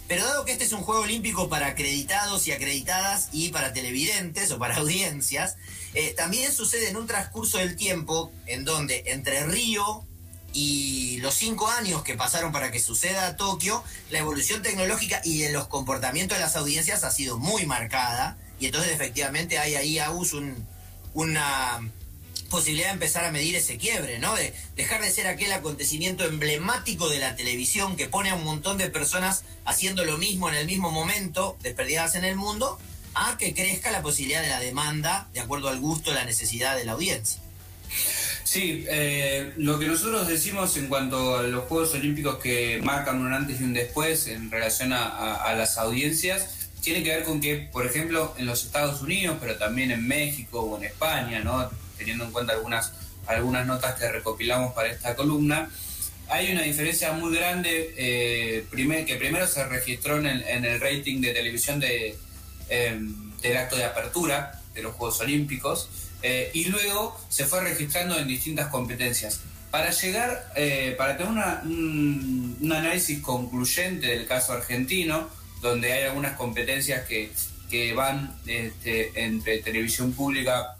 Pero 0.07 0.23
dado 0.25 0.45
que 0.45 0.53
este 0.53 0.63
es 0.63 0.71
un 0.71 0.83
juego 0.83 1.01
olímpico 1.01 1.49
para 1.49 1.67
acreditados 1.67 2.47
y 2.47 2.51
acreditadas 2.51 3.27
y 3.33 3.49
para 3.49 3.73
televidentes 3.73 4.51
o 4.51 4.57
para 4.57 4.77
audiencias, 4.77 5.57
eh, 5.93 6.13
también 6.15 6.53
sucede 6.53 6.89
en 6.89 6.97
un 6.97 7.07
transcurso 7.07 7.57
del 7.57 7.75
tiempo 7.75 8.31
en 8.45 8.63
donde 8.63 9.03
entre 9.07 9.45
Río 9.45 10.05
y 10.53 11.17
los 11.17 11.35
cinco 11.35 11.67
años 11.67 12.03
que 12.03 12.15
pasaron 12.15 12.51
para 12.53 12.71
que 12.71 12.79
suceda 12.79 13.35
Tokio, 13.35 13.83
la 14.09 14.19
evolución 14.19 14.61
tecnológica 14.61 15.21
y 15.25 15.39
de 15.39 15.51
los 15.51 15.67
comportamientos 15.67 16.37
de 16.37 16.43
las 16.43 16.55
audiencias 16.55 17.03
ha 17.03 17.11
sido 17.11 17.37
muy 17.37 17.65
marcada. 17.65 18.37
Y 18.59 18.67
entonces 18.67 18.93
efectivamente 18.93 19.59
hay 19.59 19.75
ahí, 19.75 19.99
Agus, 19.99 20.33
un, 20.33 20.65
una 21.13 21.81
posibilidad 22.49 22.87
de 22.87 22.93
empezar 22.93 23.25
a 23.25 23.31
medir 23.31 23.55
ese 23.55 23.77
quiebre, 23.77 24.19
¿no? 24.19 24.35
De 24.35 24.53
dejar 24.75 25.01
de 25.01 25.11
ser 25.11 25.27
aquel 25.27 25.51
acontecimiento 25.51 26.25
emblemático 26.25 27.09
de 27.09 27.19
la 27.19 27.35
televisión 27.35 27.95
que 27.95 28.07
pone 28.07 28.29
a 28.29 28.35
un 28.35 28.43
montón 28.43 28.77
de 28.77 28.89
personas 28.89 29.43
haciendo 29.65 30.05
lo 30.05 30.17
mismo 30.17 30.49
en 30.49 30.55
el 30.55 30.65
mismo 30.65 30.91
momento, 30.91 31.57
desperdigadas 31.61 32.15
en 32.15 32.25
el 32.25 32.35
mundo, 32.35 32.79
a 33.15 33.37
que 33.37 33.53
crezca 33.53 33.91
la 33.91 34.01
posibilidad 34.01 34.41
de 34.41 34.49
la 34.49 34.59
demanda 34.59 35.27
de 35.33 35.39
acuerdo 35.39 35.69
al 35.69 35.79
gusto, 35.79 36.13
la 36.13 36.25
necesidad 36.25 36.75
de 36.75 36.85
la 36.85 36.93
audiencia. 36.93 37.41
Sí, 38.43 38.85
eh, 38.87 39.51
lo 39.57 39.77
que 39.77 39.87
nosotros 39.87 40.25
decimos 40.27 40.77
en 40.77 40.87
cuanto 40.87 41.37
a 41.37 41.43
los 41.43 41.65
Juegos 41.65 41.93
Olímpicos 41.95 42.37
que 42.37 42.79
marcan 42.81 43.19
un 43.19 43.33
antes 43.33 43.59
y 43.59 43.63
un 43.65 43.73
después 43.73 44.27
en 44.27 44.49
relación 44.49 44.93
a, 44.93 45.53
las 45.53 45.77
audiencias, 45.77 46.69
tiene 46.81 47.03
que 47.03 47.09
ver 47.09 47.23
con 47.23 47.41
que, 47.41 47.67
por 47.71 47.85
ejemplo, 47.85 48.33
en 48.37 48.45
los 48.45 48.63
Estados 48.63 49.01
Unidos, 49.01 49.37
pero 49.41 49.57
también 49.57 49.91
en 49.91 50.07
México 50.07 50.61
o 50.61 50.77
en 50.77 50.85
España, 50.85 51.41
¿no? 51.41 51.69
Teniendo 51.97 52.25
en 52.25 52.31
cuenta 52.31 52.53
algunas, 52.53 52.93
algunas 53.25 53.65
notas 53.65 53.95
que 53.95 54.11
recopilamos 54.11 54.73
para 54.73 54.89
esta 54.89 55.15
columna, 55.15 55.69
hay 56.29 56.51
una 56.51 56.61
diferencia 56.61 57.13
muy 57.13 57.35
grande 57.35 57.93
eh, 57.97 58.65
que 59.05 59.15
primero 59.15 59.47
se 59.47 59.65
registró 59.65 60.17
en 60.17 60.25
el, 60.25 60.79
rating 60.79 61.21
de 61.21 61.33
televisión 61.33 61.81
em, 62.69 63.31
del 63.41 63.57
acto 63.57 63.77
de 63.77 63.85
apertura 63.85 64.61
de 64.73 64.83
los 64.83 64.93
Juegos 64.95 65.21
Olímpicos, 65.21 65.89
eh, 66.21 66.51
y 66.53 66.65
luego 66.65 67.19
se 67.29 67.45
fue 67.45 67.61
registrando 67.61 68.17
en 68.17 68.27
distintas 68.27 68.67
competencias. 68.67 69.41
Para 69.71 69.91
llegar, 69.91 70.51
eh, 70.55 70.95
para 70.97 71.17
tener 71.17 71.31
un, 71.31 72.57
análisis 72.71 73.21
concluyente 73.21 74.07
del 74.07 74.27
caso 74.27 74.53
argentino, 74.53 75.29
donde 75.61 75.93
hay 75.93 76.03
algunas 76.03 76.35
competencias 76.35 77.05
que, 77.07 77.31
que 77.69 77.93
van 77.93 78.35
este, 78.45 79.11
entre 79.15 79.59
televisión 79.59 80.13
pública 80.13 80.76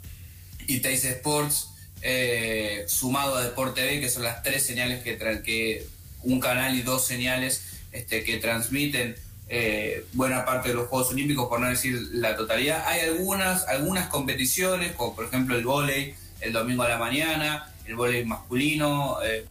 y 0.67 0.79
Teis 0.79 1.03
Sports, 1.05 1.69
eh, 2.01 2.83
sumado 2.87 3.35
a 3.35 3.43
Deporte 3.43 3.81
TV, 3.81 3.99
que 3.99 4.09
son 4.09 4.23
las 4.23 4.43
tres 4.43 4.63
señales 4.63 5.03
que, 5.03 5.17
que 5.17 5.87
un 6.23 6.39
canal 6.39 6.75
y 6.75 6.81
dos 6.81 7.05
señales 7.05 7.63
este, 7.91 8.23
que 8.23 8.37
transmiten 8.37 9.15
eh, 9.49 10.05
buena 10.13 10.45
parte 10.45 10.69
de 10.69 10.75
los 10.75 10.87
Juegos 10.87 11.09
Olímpicos, 11.11 11.47
por 11.47 11.59
no 11.59 11.67
decir 11.67 11.99
la 12.11 12.35
totalidad. 12.35 12.83
Hay 12.85 13.01
algunas, 13.01 13.67
algunas 13.67 14.07
competiciones, 14.07 14.91
como 14.91 15.15
por 15.15 15.25
ejemplo 15.25 15.55
el 15.55 15.63
vóley 15.63 16.15
el 16.41 16.53
domingo 16.53 16.83
a 16.83 16.89
la 16.89 16.97
mañana, 16.97 17.73
el 17.85 17.95
vóley 17.95 18.25
masculino. 18.25 19.17
Eh, 19.23 19.45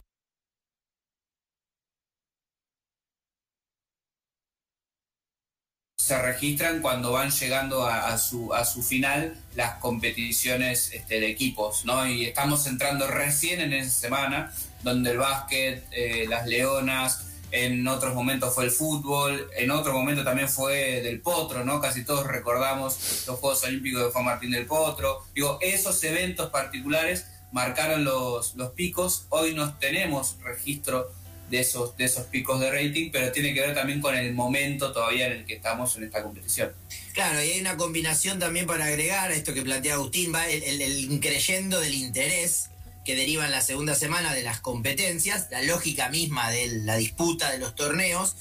se 6.07 6.17
registran 6.21 6.81
cuando 6.81 7.11
van 7.11 7.31
llegando 7.31 7.85
a, 7.85 8.17
su, 8.17 8.53
a 8.53 8.63
su 8.63 8.81
final 8.81 9.35
las 9.55 9.75
competiciones 9.79 10.93
este, 10.93 11.19
de 11.19 11.29
equipos, 11.29 11.83
¿no? 11.83 12.07
Y 12.07 12.23
estamos 12.23 12.65
entrando 12.65 13.07
recién 13.07 13.59
en 13.59 13.73
esa 13.73 13.89
semana, 13.89 14.53
donde 14.83 15.11
el 15.11 15.17
básquet, 15.17 15.85
eh, 15.91 16.25
las 16.29 16.47
leonas, 16.47 17.25
en 17.51 17.85
otros 17.89 18.13
momentos 18.13 18.55
fue 18.55 18.63
el 18.63 18.71
fútbol, 18.71 19.49
en 19.57 19.69
otro 19.69 19.91
momento 19.91 20.23
también 20.23 20.47
fue 20.47 21.01
del 21.01 21.19
Potro, 21.19 21.65
¿no? 21.65 21.81
Casi 21.81 22.05
todos 22.05 22.25
recordamos 22.25 23.25
los 23.27 23.39
Juegos 23.39 23.65
Olímpicos 23.65 24.05
de 24.05 24.11
Juan 24.11 24.25
Martín 24.25 24.51
del 24.51 24.65
Potro. 24.65 25.25
Digo, 25.35 25.57
esos 25.61 26.01
eventos 26.05 26.49
particulares 26.51 27.27
marcaron 27.51 28.05
los, 28.05 28.55
los 28.55 28.71
picos. 28.71 29.25
Hoy 29.27 29.53
no 29.53 29.73
tenemos 29.77 30.37
registro 30.41 31.11
de 31.49 31.59
esos, 31.59 31.95
de 31.97 32.05
esos 32.05 32.25
picos 32.25 32.59
de 32.59 32.71
rating, 32.71 33.09
pero 33.11 33.31
tiene 33.31 33.53
que 33.53 33.61
ver 33.61 33.73
también 33.73 34.01
con 34.01 34.15
el 34.15 34.33
momento 34.33 34.91
todavía 34.91 35.27
en 35.27 35.33
el 35.33 35.45
que 35.45 35.55
estamos 35.55 35.95
en 35.95 36.03
esta 36.03 36.23
competición. 36.23 36.71
Claro, 37.13 37.43
y 37.43 37.51
hay 37.51 37.61
una 37.61 37.77
combinación 37.77 38.39
también 38.39 38.67
para 38.67 38.85
agregar 38.85 39.31
a 39.31 39.33
esto 39.33 39.53
que 39.53 39.61
plantea 39.61 39.95
Agustín, 39.95 40.33
va 40.33 40.47
el, 40.47 40.63
el, 40.63 40.81
el 40.81 41.11
increyendo 41.11 41.79
del 41.79 41.95
interés 41.95 42.69
que 43.07 43.15
deriva 43.15 43.45
en 43.45 43.51
la 43.51 43.61
segunda 43.61 43.95
semana 43.95 44.33
de 44.33 44.43
las 44.43 44.59
competencias, 44.59 45.47
la 45.49 45.61
lógica 45.61 46.09
misma 46.09 46.51
de 46.51 46.67
la 46.67 46.97
disputa 46.97 47.49
de 47.49 47.57
los 47.57 47.73
torneos, 47.73 48.35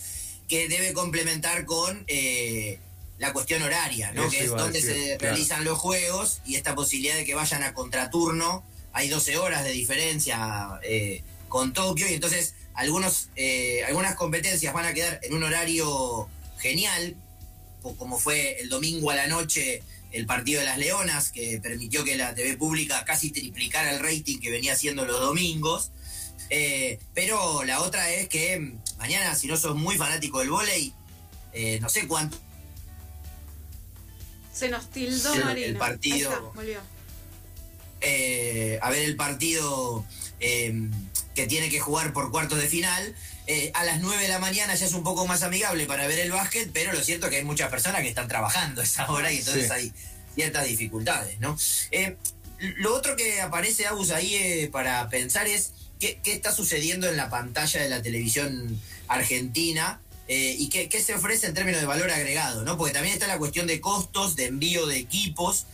que 0.48 0.68
debe 0.68 0.92
complementar 0.92 1.64
con 1.64 2.04
eh, 2.08 2.80
la 3.18 3.32
cuestión 3.32 3.62
horaria, 3.62 4.10
¿no? 4.10 4.28
que 4.28 4.40
es 4.40 4.50
donde 4.50 4.82
se 4.82 5.18
realizan 5.18 5.64
los 5.64 5.78
juegos 5.78 6.40
y 6.44 6.56
esta 6.56 6.74
posibilidad 6.74 7.14
de 7.14 7.24
que 7.24 7.36
vayan 7.36 7.62
a 7.62 7.74
contraturno. 7.74 8.64
Hay 8.92 9.08
12 9.08 9.36
horas 9.36 9.62
de 9.62 9.70
diferencia 9.70 10.80
eh, 10.82 11.22
con 11.48 11.72
Tokio 11.72 12.10
y 12.10 12.14
entonces 12.14 12.54
algunos, 12.76 13.30
eh, 13.36 13.82
algunas 13.86 14.14
competencias 14.14 14.72
van 14.72 14.86
a 14.86 14.94
quedar 14.94 15.20
en 15.22 15.34
un 15.34 15.42
horario 15.42 16.28
genial, 16.58 17.16
como 17.98 18.18
fue 18.18 18.60
el 18.60 18.68
domingo 18.68 19.10
a 19.10 19.16
la 19.16 19.26
noche 19.26 19.82
el 20.12 20.26
partido 20.26 20.60
de 20.60 20.66
las 20.66 20.78
Leonas, 20.78 21.30
que 21.30 21.60
permitió 21.62 22.04
que 22.04 22.16
la 22.16 22.34
TV 22.34 22.56
pública 22.56 23.04
casi 23.04 23.30
triplicara 23.30 23.92
el 23.92 24.00
rating 24.00 24.38
que 24.38 24.50
venía 24.50 24.72
haciendo 24.72 25.04
los 25.04 25.20
domingos. 25.20 25.90
Eh, 26.48 26.98
pero 27.12 27.64
la 27.64 27.80
otra 27.80 28.10
es 28.10 28.28
que 28.28 28.74
mañana, 28.98 29.34
si 29.34 29.46
no 29.46 29.56
sos 29.56 29.76
muy 29.76 29.96
fanático 29.96 30.40
del 30.40 30.50
volei, 30.50 30.92
eh, 31.52 31.78
no 31.80 31.88
sé 31.88 32.06
cuánto. 32.06 32.38
Se 34.52 34.68
nos 34.68 34.90
tildó 34.90 35.34
El 35.50 35.76
partido. 35.76 36.52
Eh, 38.00 38.78
a 38.80 38.90
ver 38.90 39.04
el 39.04 39.16
partido 39.16 40.04
que 41.36 41.46
tiene 41.46 41.68
que 41.68 41.78
jugar 41.78 42.12
por 42.12 42.32
cuartos 42.32 42.58
de 42.58 42.66
final. 42.66 43.14
a 43.74 43.84
las 43.84 44.00
9 44.00 44.22
de 44.22 44.28
la 44.28 44.40
mañana 44.40 44.74
ya 44.74 44.86
es 44.86 44.92
un 44.92 45.04
poco 45.04 45.24
más 45.28 45.44
amigable 45.44 45.86
para 45.86 46.08
ver 46.08 46.18
el 46.18 46.32
básquet, 46.32 46.70
pero 46.72 46.92
lo 46.92 47.00
cierto 47.04 47.26
es 47.26 47.30
que 47.30 47.36
hay 47.36 47.44
muchas 47.44 47.70
personas 47.70 48.02
que 48.02 48.08
están 48.08 48.26
trabajando 48.26 48.80
a 48.80 48.84
esa 48.84 49.08
hora 49.08 49.30
y 49.30 49.38
entonces 49.38 49.70
hay 49.70 49.92
ciertas 50.36 50.66
dificultades, 50.66 51.40
¿no? 51.40 51.58
Eh, 51.90 52.16
lo 52.76 52.94
otro 52.94 53.16
que 53.16 53.40
aparece, 53.40 53.86
Agus, 53.86 54.10
ahí 54.10 54.34
eh, 54.34 54.68
para 54.70 55.08
pensar 55.08 55.46
es 55.46 55.72
qué, 55.98 56.20
está 56.24 56.54
sucediendo 56.54 57.08
en 57.08 57.16
la 57.16 57.28
pantalla 57.28 57.82
de 57.82 57.88
la 57.88 58.02
televisión 58.02 58.80
argentina 59.08 60.00
eh, 60.28 60.54
y 60.58 60.68
qué, 60.68 60.88
se 61.00 61.14
ofrece 61.14 61.46
en 61.46 61.54
términos 61.54 61.80
de 61.80 61.86
valor 61.86 62.10
agregado, 62.10 62.64
¿no? 62.64 62.76
Porque 62.76 62.92
también 62.92 63.14
está 63.14 63.26
la 63.26 63.38
cuestión 63.38 63.66
de 63.66 63.80
costos, 63.80 64.36
de 64.36 64.46
envío 64.46 64.86
de 64.86 64.98
equipos. 64.98 65.66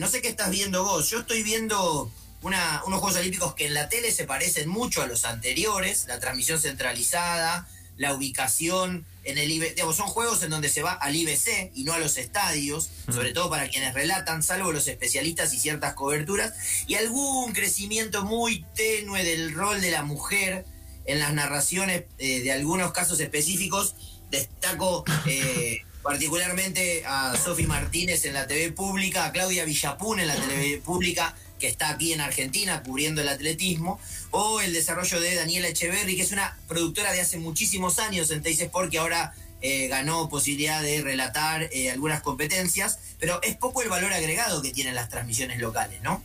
no 0.00 0.08
sé 0.08 0.20
qué 0.20 0.28
estás 0.28 0.50
viendo 0.50 0.84
vos. 0.84 1.08
Yo 1.08 1.20
estoy 1.20 1.42
viendo 1.42 2.10
una, 2.42 2.82
unos 2.86 3.00
Juegos 3.00 3.18
Olímpicos 3.18 3.54
que 3.54 3.66
en 3.66 3.74
la 3.74 3.88
tele 3.88 4.12
se 4.12 4.24
parecen 4.24 4.68
mucho 4.68 5.02
a 5.02 5.06
los 5.06 5.24
anteriores, 5.24 6.06
la 6.08 6.20
transmisión 6.20 6.60
centralizada, 6.60 7.66
la 7.96 8.14
ubicación 8.14 9.06
en 9.24 9.38
el 9.38 9.50
IBC, 9.50 9.78
son 9.94 10.08
juegos 10.08 10.42
en 10.42 10.50
donde 10.50 10.68
se 10.68 10.82
va 10.82 10.92
al 10.92 11.14
IBC 11.14 11.70
y 11.74 11.84
no 11.84 11.92
a 11.92 11.98
los 11.98 12.16
estadios, 12.18 12.90
sobre 13.08 13.32
todo 13.32 13.48
para 13.48 13.68
quienes 13.68 13.94
relatan, 13.94 14.42
salvo 14.42 14.72
los 14.72 14.88
especialistas 14.88 15.54
y 15.54 15.60
ciertas 15.60 15.94
coberturas, 15.94 16.52
y 16.88 16.96
algún 16.96 17.52
crecimiento 17.52 18.24
muy 18.24 18.64
tenue 18.74 19.22
del 19.22 19.54
rol 19.54 19.80
de 19.80 19.92
la 19.92 20.02
mujer 20.02 20.64
en 21.04 21.20
las 21.20 21.32
narraciones 21.34 22.04
eh, 22.18 22.40
de 22.40 22.52
algunos 22.52 22.92
casos 22.92 23.20
específicos. 23.20 23.94
Destaco 24.30 25.04
eh, 25.26 25.82
particularmente 26.02 27.04
a 27.06 27.36
Sofi 27.36 27.66
Martínez 27.66 28.24
en 28.24 28.34
la 28.34 28.46
TV 28.46 28.72
pública, 28.72 29.26
a 29.26 29.32
Claudia 29.32 29.64
Villapun 29.64 30.18
en 30.18 30.26
la 30.26 30.34
TV 30.34 30.82
pública, 30.84 31.36
que 31.62 31.68
está 31.68 31.90
aquí 31.90 32.12
en 32.12 32.20
Argentina 32.20 32.82
cubriendo 32.82 33.22
el 33.22 33.28
atletismo, 33.28 34.00
o 34.32 34.60
el 34.60 34.72
desarrollo 34.72 35.20
de 35.20 35.36
Daniela 35.36 35.68
Echeverry, 35.68 36.16
que 36.16 36.22
es 36.22 36.32
una 36.32 36.58
productora 36.66 37.12
de 37.12 37.20
hace 37.20 37.38
muchísimos 37.38 38.00
años 38.00 38.32
en 38.32 38.42
Teis 38.42 38.60
Sport, 38.60 38.90
que 38.90 38.98
ahora 38.98 39.32
eh, 39.60 39.86
ganó 39.86 40.28
posibilidad 40.28 40.82
de 40.82 41.02
relatar 41.02 41.68
eh, 41.72 41.92
algunas 41.92 42.20
competencias, 42.20 42.98
pero 43.20 43.40
es 43.44 43.54
poco 43.54 43.80
el 43.80 43.88
valor 43.88 44.12
agregado 44.12 44.60
que 44.60 44.72
tienen 44.72 44.96
las 44.96 45.08
transmisiones 45.08 45.60
locales, 45.60 46.02
¿no? 46.02 46.20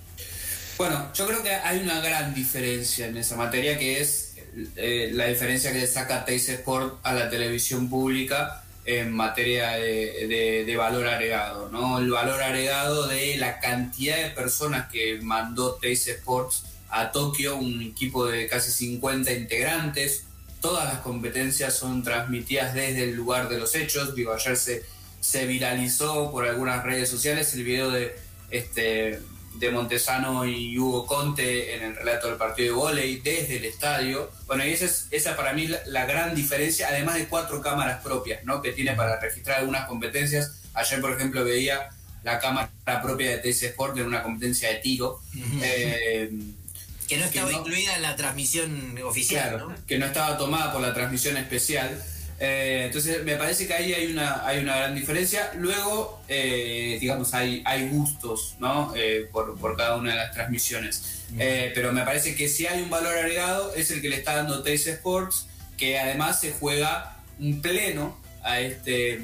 Bueno, 0.80 1.14
yo 1.14 1.28
creo 1.28 1.44
que 1.44 1.52
hay 1.52 1.82
una 1.82 2.00
gran 2.00 2.34
diferencia 2.34 3.06
en 3.06 3.18
esa 3.18 3.36
materia, 3.36 3.78
que 3.78 4.02
es 4.02 4.34
eh, 4.76 5.12
la 5.14 5.28
diferencia 5.28 5.72
que 5.72 5.86
saca 5.86 6.26
Teis 6.26 6.50
Sport 6.50 7.00
a 7.04 7.14
la 7.14 7.30
televisión 7.30 7.92
pública 7.92 8.64
en 8.88 9.12
materia 9.12 9.72
de, 9.72 10.76
valor 10.78 11.08
agregado, 11.08 11.70
¿no? 11.70 12.00
El 12.00 12.10
valor 12.10 12.42
agregado 12.42 13.06
de 13.08 13.36
la 13.36 13.60
cantidad 13.60 14.16
de 14.16 14.30
personas 14.30 14.90
que 14.90 15.20
mandó 15.22 15.76
Teis 15.76 16.08
Sports 16.08 16.64
a 16.90 17.12
Tokio, 17.12 17.58
un 17.58 17.82
equipo 17.82 18.26
de 18.26 18.48
casi 18.48 18.72
50 18.72 19.34
integrantes. 19.34 20.24
Todas 20.62 20.86
las 20.86 21.00
competencias 21.00 21.76
son 21.76 22.02
transmitidas 22.02 22.74
desde 22.74 23.04
el 23.04 23.16
lugar 23.16 23.50
de 23.50 23.60
los 23.60 23.76
hechos. 23.76 24.16
Digo, 24.16 24.32
ayer 24.32 24.56
se, 24.56 24.86
se 25.20 25.46
viralizó 25.46 26.32
por 26.32 26.48
algunas 26.48 26.82
redes 26.84 27.10
sociales 27.10 27.54
el 27.56 27.66
video 27.66 27.92
de 27.92 28.16
este 28.52 29.20
de 29.60 29.72
Montesano 29.72 30.46
y 30.46 30.78
Hugo 30.78 31.06
Conte 31.06 31.76
en 31.76 31.84
el 31.84 31.96
relato 31.96 32.28
del 32.28 32.38
partido 32.38 32.74
de 32.74 32.80
volei 32.80 33.18
desde 33.22 33.58
el 33.58 33.66
estadio. 33.66 34.32
Bueno, 34.46 34.66
y 34.66 34.70
esa 34.70 34.86
es 34.86 35.08
esa 35.12 35.36
para 35.36 35.54
mí 35.54 35.68
la, 35.86 36.06
gran 36.06 36.36
diferencia, 36.36 36.88
además 36.90 37.16
de 37.16 37.28
cuatro 37.28 37.62
cámaras 37.62 38.02
propias, 38.02 38.44
¿no? 38.44 38.62
Que 38.62 38.72
tiene 38.72 38.94
para 38.94 39.20
registrar 39.20 39.60
algunas 39.60 39.88
competencias. 39.88 40.62
Ayer, 40.74 41.02
por 41.02 41.12
ejemplo, 41.14 41.44
veía 41.44 41.90
la 42.24 42.40
cámara 42.40 42.70
propia 43.02 43.32
de 43.32 43.38
TS 43.38 43.64
Sport 43.64 43.98
en 43.98 44.06
una 44.06 44.24
competencia 44.24 44.70
de 44.70 44.76
tiro. 44.76 45.22
Eh, 45.62 46.32
que 47.08 47.18
no 47.18 47.26
estaba 47.26 47.52
incluida 47.52 47.96
en 47.96 48.02
la 48.02 48.16
transmisión 48.16 48.98
oficial, 49.04 49.76
que 49.88 49.98
no 49.98 50.06
estaba 50.06 50.38
tomada 50.38 50.74
por 50.74 50.82
la 50.82 50.94
transmisión 50.94 51.38
especial. 51.38 52.04
Eh, 52.40 52.84
entonces 52.86 53.24
me 53.24 53.36
parece 53.36 53.66
que 53.66 53.74
ahí 53.74 53.94
hay 53.94 54.12
una, 54.12 54.46
hay 54.46 54.60
una 54.60 54.78
gran 54.78 54.96
diferencia. 54.96 55.52
Luego, 55.56 56.22
eh, 56.28 56.98
digamos, 57.02 57.34
hay, 57.34 57.64
hay 57.66 57.88
gustos 57.90 58.56
¿no? 58.60 58.94
Eh, 58.96 59.28
por, 59.32 59.58
por, 59.58 59.76
cada 59.76 59.96
una 59.96 60.12
de 60.12 60.18
las 60.18 60.32
transmisiones. 60.34 61.24
pero 61.38 61.92
me 61.94 62.04
parece 62.04 62.36
que 62.36 62.48
si 62.48 62.68
hay 62.68 62.82
un 62.82 62.90
valor 62.90 63.18
agregado 63.18 63.74
es 63.76 63.92
el 63.92 64.02
que 64.02 64.10
le 64.10 64.18
está 64.18 64.36
dando 64.36 64.58
Taste 64.58 64.92
Sports, 64.92 65.48
que 65.78 66.00
además 66.00 66.40
se 66.40 66.52
juega 66.52 67.18
un 67.40 67.62
pleno 67.62 68.18
a 68.44 68.60
este 68.60 69.22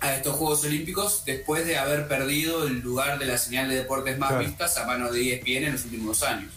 a 0.00 0.14
estos 0.14 0.36
Juegos 0.36 0.64
Olímpicos 0.64 1.22
después 1.24 1.66
de 1.66 1.78
haber 1.78 2.08
perdido 2.08 2.66
el 2.66 2.80
lugar 2.80 3.18
de 3.18 3.24
la 3.24 3.38
señal 3.38 3.70
de 3.70 3.76
deportes 3.76 4.18
más 4.18 4.38
vistas 4.38 4.76
a 4.76 4.84
mano 4.84 5.10
de 5.10 5.34
ESPN 5.34 5.64
en 5.64 5.72
los 5.72 5.84
últimos 5.84 6.22
años. 6.22 6.52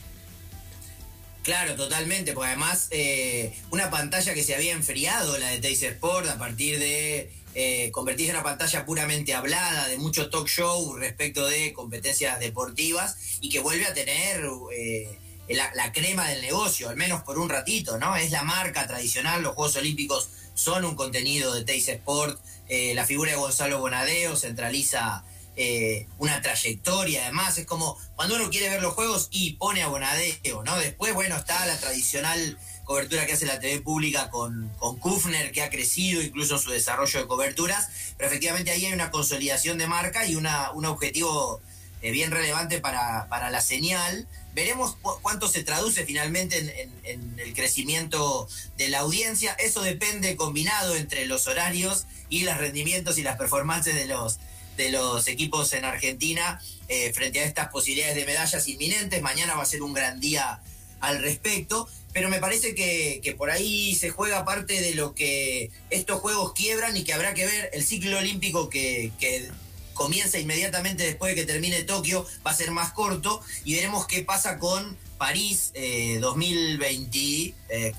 Claro, 1.47 1.77
totalmente, 1.77 2.33
porque 2.33 2.49
además 2.49 2.89
eh, 2.91 3.57
una 3.71 3.89
pantalla 3.89 4.33
que 4.33 4.43
se 4.43 4.53
había 4.53 4.73
enfriado, 4.73 5.37
la 5.37 5.47
de 5.47 5.59
Teis 5.59 5.81
Sport, 5.81 6.27
a 6.27 6.37
partir 6.37 6.77
de 6.77 7.31
eh, 7.55 7.89
convertirse 7.93 8.31
en 8.31 8.35
una 8.35 8.43
pantalla 8.43 8.85
puramente 8.85 9.33
hablada, 9.33 9.87
de 9.87 9.95
mucho 9.97 10.29
talk 10.29 10.45
show 10.49 10.97
respecto 10.97 11.47
de 11.47 11.71
competencias 11.71 12.37
deportivas 12.41 13.15
y 13.39 13.47
que 13.47 13.61
vuelve 13.61 13.85
a 13.85 13.93
tener 13.93 14.43
eh, 14.75 15.17
la, 15.47 15.93
crema 15.93 16.27
del 16.27 16.41
negocio, 16.41 16.89
al 16.89 16.97
menos 16.97 17.23
por 17.23 17.39
un 17.39 17.47
ratito, 17.47 17.97
¿no? 17.97 18.17
Es 18.17 18.29
la 18.29 18.43
marca 18.43 18.85
tradicional, 18.85 19.41
los 19.41 19.55
Juegos 19.55 19.77
Olímpicos 19.77 20.27
son 20.53 20.83
un 20.83 20.95
contenido 20.95 21.53
de 21.53 21.63
Teis 21.63 21.87
Sport, 21.87 22.41
la 22.67 23.05
figura 23.05 23.31
de 23.31 23.37
Gonzalo 23.37 23.79
Bonadeo 23.79 24.35
centraliza 24.35 25.23
eh, 25.59 26.07
una 26.19 26.39
trayectoria, 26.39 27.23
además, 27.23 27.57
es 27.57 27.65
como 27.65 27.97
cuando 28.15 28.35
uno 28.35 28.51
quiere 28.51 28.69
ver 28.69 28.79
los 28.79 28.93
juegos 28.93 29.27
y 29.31 29.53
pone 29.53 29.81
a 29.81 29.87
Bonadeo, 29.87 30.63
¿no? 30.63 30.77
Después, 30.77 31.15
bueno, 31.15 31.35
está 31.35 31.65
la 31.65 31.79
tradicional 31.79 32.59
cobertura 32.85 33.25
que 33.25 33.33
hace 33.33 33.47
la 33.47 33.59
TV 33.59 33.81
pública 33.81 34.29
con, 34.29 34.69
con 34.77 34.97
Kufner, 34.99 35.51
que 35.51 35.63
ha 35.63 35.71
crecido 35.71 36.21
incluso 36.21 36.59
su 36.59 36.69
desarrollo 36.69 37.21
de 37.21 37.27
coberturas, 37.27 37.89
pero 38.17 38.29
efectivamente 38.29 38.69
ahí 38.69 38.85
hay 38.85 38.93
una 38.93 39.09
consolidación 39.09 39.79
de 39.79 39.87
marca 39.87 40.27
y 40.27 40.35
una, 40.35 40.71
un 40.73 40.85
objetivo 40.85 41.59
eh, 42.03 42.11
bien 42.11 42.29
relevante 42.29 42.79
para, 42.79 43.27
para, 43.27 43.49
la 43.49 43.59
señal. 43.59 44.27
Veremos 44.53 44.95
cuánto 45.23 45.47
se 45.47 45.63
traduce 45.63 46.05
finalmente 46.05 46.59
en, 46.59 46.91
en, 47.03 47.39
el 47.39 47.53
crecimiento 47.55 48.47
de 48.77 48.89
la 48.89 48.99
audiencia. 48.99 49.53
Eso 49.53 49.81
depende 49.81 50.35
combinado 50.35 50.95
entre 50.95 51.25
los 51.25 51.47
horarios 51.47 52.05
y 52.29 52.43
los 52.43 52.57
rendimientos 52.57 53.17
y 53.17 53.23
las 53.23 53.37
performances 53.37 53.95
de 53.95 54.05
los, 54.05 54.39
de 54.77 54.91
los 54.91 55.27
equipos 55.27 55.74
en 55.74 55.84
Argentina 55.84 56.62
eh, 56.88 57.12
frente 57.13 57.39
a 57.39 57.43
estas 57.43 57.69
posibilidades 57.69 58.15
de 58.15 58.25
medallas 58.25 58.67
inminentes. 58.67 59.22
Mañana 59.22 59.55
va 59.55 59.63
a 59.63 59.65
ser 59.65 59.81
un 59.81 59.93
gran 59.93 60.19
día 60.19 60.62
al 61.00 61.22
respecto, 61.22 61.89
pero 62.13 62.29
me 62.29 62.39
parece 62.39 62.74
que, 62.74 63.36
por 63.38 63.51
ahí 63.51 63.96
se 63.96 64.10
juega 64.10 64.46
parte 64.46 64.81
de 64.81 64.96
lo 64.96 65.13
que 65.13 65.69
estos 65.89 66.19
juegos 66.19 66.53
quiebran 66.53 66.96
y 66.96 67.03
que 67.03 67.13
habrá 67.13 67.34
que 67.34 67.46
ver 67.46 67.69
el 67.74 67.84
ciclo 67.84 68.17
olímpico 68.17 68.69
que, 68.69 69.12
que 69.19 69.50
comienza 69.97 70.39
inmediatamente 70.39 71.03
después 71.03 71.35
de 71.35 71.41
que 71.41 71.45
termine 71.45 71.83
Tokio, 71.83 72.25
va 72.45 72.51
a 72.51 72.55
ser 72.55 72.71
más 72.71 72.93
corto 72.93 73.41
y 73.65 73.75
veremos 73.75 74.07
qué 74.07 74.23
pasa 74.23 74.59
con 74.59 74.95
París 75.17 75.73
2024 76.21 77.57
eh, 77.69 77.93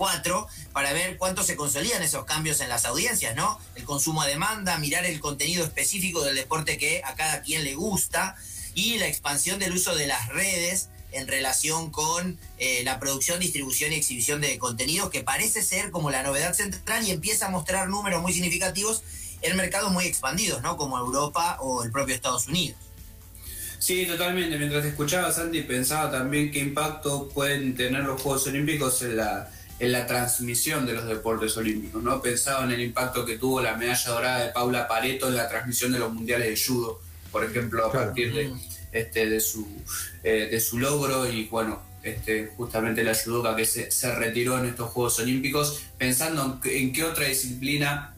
para 0.72 0.92
ver 0.92 1.18
cuánto 1.18 1.42
se 1.42 1.56
consolidan 1.56 2.00
esos 2.02 2.24
cambios 2.24 2.60
en 2.60 2.68
las 2.68 2.84
audiencias, 2.84 3.34
¿no? 3.34 3.58
El 3.74 3.84
consumo 3.84 4.22
a 4.22 4.26
demanda, 4.26 4.78
mirar 4.78 5.04
el 5.04 5.18
contenido 5.20 5.64
específico 5.64 6.22
del 6.22 6.36
deporte 6.36 6.78
que 6.78 7.02
a 7.04 7.16
cada 7.16 7.42
quien 7.42 7.64
le 7.64 7.74
gusta 7.74 8.36
y 8.74 8.98
la 8.98 9.08
expansión 9.08 9.58
del 9.58 9.72
uso 9.72 9.96
de 9.96 10.06
las 10.06 10.28
redes 10.28 10.88
en 11.10 11.26
relación 11.26 11.90
con 11.90 12.38
eh, 12.58 12.82
la 12.84 13.00
producción, 13.00 13.40
distribución 13.40 13.92
y 13.92 13.96
exhibición 13.96 14.40
de 14.40 14.58
contenidos, 14.58 15.10
que 15.10 15.22
parece 15.22 15.62
ser 15.62 15.90
como 15.90 16.10
la 16.10 16.22
novedad 16.22 16.54
central 16.54 17.06
y 17.06 17.10
empieza 17.10 17.46
a 17.46 17.50
mostrar 17.50 17.88
números 17.88 18.22
muy 18.22 18.32
significativos 18.32 19.02
en 19.42 19.56
mercados 19.56 19.92
muy 19.92 20.04
expandidos, 20.04 20.62
¿no? 20.62 20.76
Como 20.76 20.98
Europa 20.98 21.58
o 21.60 21.84
el 21.84 21.90
propio 21.90 22.14
Estados 22.14 22.48
Unidos. 22.48 22.78
Sí, 23.78 24.06
totalmente. 24.06 24.58
Mientras 24.58 24.82
te 24.82 24.88
escuchaba, 24.88 25.32
Santi, 25.32 25.62
pensaba 25.62 26.10
también 26.10 26.50
qué 26.50 26.58
impacto 26.58 27.28
pueden 27.28 27.76
tener 27.76 28.02
los 28.04 28.20
Juegos 28.20 28.46
Olímpicos 28.48 29.02
en 29.02 29.16
la, 29.16 29.50
en 29.78 29.92
la 29.92 30.06
transmisión 30.06 30.84
de 30.84 30.94
los 30.94 31.06
deportes 31.06 31.56
olímpicos, 31.56 32.02
¿no? 32.02 32.20
Pensaba 32.20 32.64
en 32.64 32.72
el 32.72 32.80
impacto 32.80 33.24
que 33.24 33.38
tuvo 33.38 33.60
la 33.62 33.76
medalla 33.76 34.10
dorada 34.10 34.44
de 34.44 34.52
Paula 34.52 34.88
Pareto 34.88 35.28
en 35.28 35.36
la 35.36 35.48
transmisión 35.48 35.92
de 35.92 36.00
los 36.00 36.12
mundiales 36.12 36.48
de 36.48 36.66
judo, 36.66 37.00
por 37.30 37.44
ejemplo, 37.44 37.86
a 37.86 37.92
partir 37.92 38.34
de, 38.34 38.52
este, 38.92 39.28
de, 39.28 39.40
su, 39.40 39.66
eh, 40.24 40.48
de 40.50 40.60
su 40.60 40.78
logro 40.78 41.30
y 41.30 41.44
bueno, 41.46 41.80
este, 42.02 42.52
justamente 42.56 43.04
la 43.04 43.14
judoka 43.14 43.54
que 43.54 43.64
se, 43.64 43.90
se, 43.90 44.12
retiró 44.14 44.58
en 44.58 44.66
estos 44.66 44.90
Juegos 44.90 45.18
Olímpicos, 45.20 45.82
pensando 45.98 46.60
en, 46.64 46.70
en 46.70 46.92
qué 46.92 47.04
otra 47.04 47.26
disciplina 47.26 48.14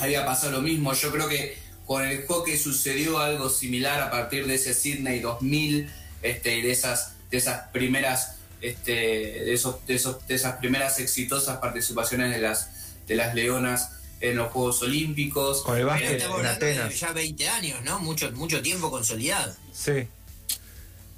había 0.00 0.24
pasado 0.24 0.52
lo 0.52 0.62
mismo. 0.62 0.92
Yo 0.92 1.10
creo 1.10 1.28
que 1.28 1.56
con 1.86 2.04
el 2.04 2.26
hockey 2.26 2.56
sucedió 2.56 3.18
algo 3.18 3.50
similar 3.50 4.00
a 4.00 4.10
partir 4.10 4.46
de 4.46 4.54
ese 4.54 4.74
Sydney 4.74 5.20
2000, 5.20 5.90
este, 6.22 6.62
de 6.62 6.70
esas, 6.70 7.14
de 7.30 7.38
esas 7.38 7.68
primeras, 7.68 8.36
este, 8.60 8.92
de, 8.92 9.52
esos, 9.52 9.84
de, 9.86 9.94
esos, 9.94 10.26
de 10.26 10.34
esas 10.34 10.56
primeras 10.56 10.98
exitosas 11.00 11.58
participaciones 11.58 12.30
de 12.30 12.40
las, 12.40 12.70
de 13.06 13.16
las 13.16 13.34
leonas 13.34 13.92
en 14.20 14.36
los 14.36 14.52
Juegos 14.52 14.82
Olímpicos. 14.82 15.62
Con 15.62 15.78
el 15.78 15.84
básquet 15.84 16.22
en 16.22 16.46
Atenas. 16.46 17.00
ya 17.00 17.12
20 17.12 17.48
años, 17.48 17.82
¿no? 17.84 17.98
Mucho, 17.98 18.30
mucho 18.32 18.62
tiempo 18.62 18.90
consolidado. 18.90 19.54
Sí. 19.72 20.06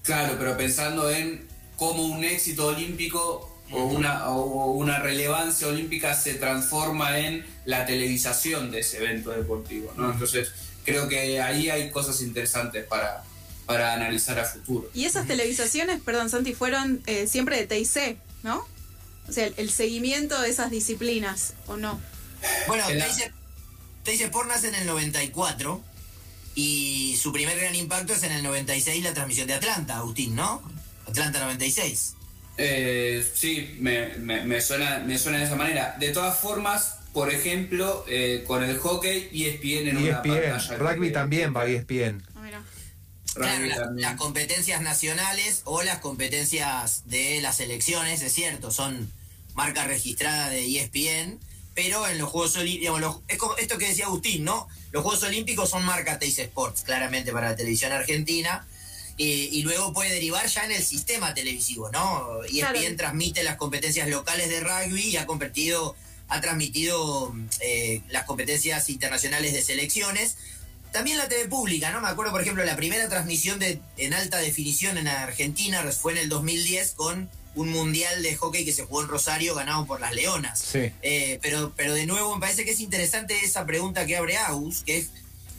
Claro, 0.02 0.36
pero 0.38 0.56
pensando 0.56 1.10
en 1.10 1.46
cómo 1.76 2.04
un 2.04 2.24
éxito 2.24 2.68
olímpico 2.68 3.51
o 3.72 3.84
una, 3.84 4.28
o 4.28 4.72
una 4.72 4.98
relevancia 4.98 5.66
olímpica 5.66 6.14
se 6.14 6.34
transforma 6.34 7.18
en 7.18 7.44
la 7.64 7.86
televisación 7.86 8.70
de 8.70 8.80
ese 8.80 8.98
evento 8.98 9.30
deportivo, 9.30 9.92
¿no? 9.96 10.12
Entonces, 10.12 10.52
creo 10.84 11.08
que 11.08 11.40
ahí 11.40 11.70
hay 11.70 11.90
cosas 11.90 12.20
interesantes 12.20 12.84
para, 12.84 13.24
para 13.66 13.94
analizar 13.94 14.38
a 14.38 14.44
futuro. 14.44 14.90
Y 14.94 15.04
esas 15.04 15.26
televisaciones, 15.26 16.00
perdón, 16.00 16.30
Santi, 16.30 16.54
fueron 16.54 17.02
eh, 17.06 17.26
siempre 17.26 17.56
de 17.56 17.66
TIC, 17.66 18.18
¿no? 18.42 18.66
O 19.28 19.32
sea, 19.32 19.48
el, 19.56 19.70
seguimiento 19.70 20.40
de 20.40 20.50
esas 20.50 20.70
disciplinas, 20.70 21.54
¿o 21.66 21.76
no? 21.76 22.00
Bueno, 22.66 22.84
TIC 24.04 24.20
Sport 24.20 24.48
nace 24.48 24.68
en 24.68 24.74
el 24.74 24.86
94 24.86 25.80
y 26.54 27.16
su 27.20 27.32
primer 27.32 27.58
gran 27.58 27.74
impacto 27.74 28.14
es 28.14 28.22
en 28.24 28.32
el 28.32 28.42
96 28.42 29.02
la 29.04 29.14
transmisión 29.14 29.46
de 29.46 29.54
Atlanta, 29.54 29.98
Agustín, 29.98 30.34
¿no? 30.34 30.60
Atlanta 31.06 31.40
96. 31.40 32.14
Eh, 32.58 33.26
sí, 33.34 33.76
me, 33.80 34.08
me, 34.18 34.60
suena, 34.60 34.98
me 34.98 35.18
suena 35.18 35.38
de 35.38 35.44
esa 35.44 35.56
manera. 35.56 35.96
De 35.98 36.10
todas 36.10 36.38
formas, 36.38 36.96
por 37.12 37.32
ejemplo, 37.32 38.04
eh, 38.08 38.44
con 38.46 38.62
el 38.62 38.78
hockey, 38.78 39.30
ESPN 39.32 39.88
en 39.88 39.96
una 39.96 40.22
pantalla. 40.22 40.58
Rugby 40.76 41.12
también 41.12 41.54
va 41.54 41.66
ESPN. 41.66 42.22
Claro, 43.34 43.64
las 43.94 44.16
competencias 44.16 44.82
nacionales 44.82 45.62
o 45.64 45.82
las 45.82 45.98
competencias 45.98 47.04
de 47.06 47.40
las 47.40 47.60
elecciones, 47.60 48.20
es 48.20 48.32
cierto, 48.32 48.70
son 48.70 49.10
marca 49.54 49.84
registrada 49.84 50.50
de 50.50 50.66
ESPN, 50.66 51.40
pero 51.74 52.06
en 52.06 52.18
los 52.18 52.28
Juegos 52.28 52.56
Olímpicos, 52.56 53.22
esto 53.58 53.78
que 53.78 53.88
decía 53.88 54.04
Agustín, 54.04 54.44
¿no? 54.44 54.68
Los 54.90 55.02
Juegos 55.02 55.22
Olímpicos 55.22 55.70
son 55.70 55.82
marca 55.84 56.18
Teis 56.18 56.38
Sports, 56.38 56.82
claramente 56.82 57.32
para 57.32 57.50
la 57.50 57.56
televisión 57.56 57.92
argentina, 57.92 58.66
y 59.16 59.62
luego 59.62 59.92
puede 59.92 60.10
derivar 60.10 60.46
ya 60.46 60.64
en 60.64 60.72
el 60.72 60.82
sistema 60.82 61.34
televisivo, 61.34 61.90
¿no? 61.90 62.42
ESPN 62.44 62.96
transmite 62.96 63.42
las 63.44 63.56
competencias 63.56 64.08
locales 64.08 64.48
de 64.48 64.60
rugby 64.60 65.10
y 65.10 65.16
ha 65.16 65.26
convertido 65.26 65.94
ha 66.32 66.40
transmitido 66.40 67.34
eh, 67.60 68.00
las 68.08 68.24
competencias 68.24 68.88
internacionales 68.88 69.52
de 69.52 69.62
selecciones. 69.62 70.36
También 70.90 71.18
la 71.18 71.28
TV 71.28 71.46
pública, 71.46 71.90
¿no? 71.90 72.00
Me 72.00 72.08
acuerdo, 72.08 72.32
por 72.32 72.40
ejemplo, 72.40 72.64
la 72.64 72.76
primera 72.76 73.08
transmisión 73.08 73.58
de, 73.58 73.80
en 73.98 74.14
alta 74.14 74.38
definición 74.38 74.96
en 74.96 75.08
Argentina 75.08 75.82
fue 75.92 76.12
en 76.12 76.18
el 76.18 76.28
2010 76.30 76.92
con 76.92 77.28
un 77.54 77.68
mundial 77.70 78.22
de 78.22 78.34
hockey 78.36 78.64
que 78.64 78.72
se 78.72 78.84
jugó 78.84 79.02
en 79.02 79.08
Rosario 79.08 79.54
ganado 79.54 79.84
por 79.84 80.00
las 80.00 80.14
Leonas. 80.14 80.58
Sí. 80.58 80.90
Eh, 81.02 81.38
pero, 81.42 81.74
pero 81.76 81.92
de 81.92 82.06
nuevo 82.06 82.34
me 82.34 82.40
parece 82.40 82.64
que 82.64 82.70
es 82.70 82.80
interesante 82.80 83.38
esa 83.44 83.66
pregunta 83.66 84.06
que 84.06 84.16
abre 84.16 84.38
Agus, 84.38 84.84
que 84.84 84.98
es 84.98 85.10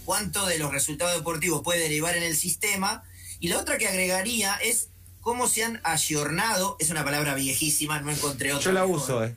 cuánto 0.06 0.46
de 0.48 0.58
los 0.58 0.72
resultados 0.72 1.16
deportivos 1.16 1.62
puede 1.62 1.82
derivar 1.82 2.18
en 2.18 2.24
el 2.24 2.36
sistema. 2.36 3.04
Y 3.44 3.50
la 3.50 3.60
otra 3.60 3.78
que 3.78 3.90
agregaría 3.90 4.56
es 4.64 4.88
cómo 5.20 5.50
se 5.50 5.66
han 5.66 5.82
ayornado, 5.84 6.78
es 6.80 6.92
una 6.92 7.04
palabra 7.04 7.36
viejísima, 7.36 8.00
no 8.00 8.10
encontré 8.10 8.54
otra. 8.54 8.64
Yo 8.64 8.72
la 8.72 8.86
uso, 8.86 9.22
eh. 9.22 9.36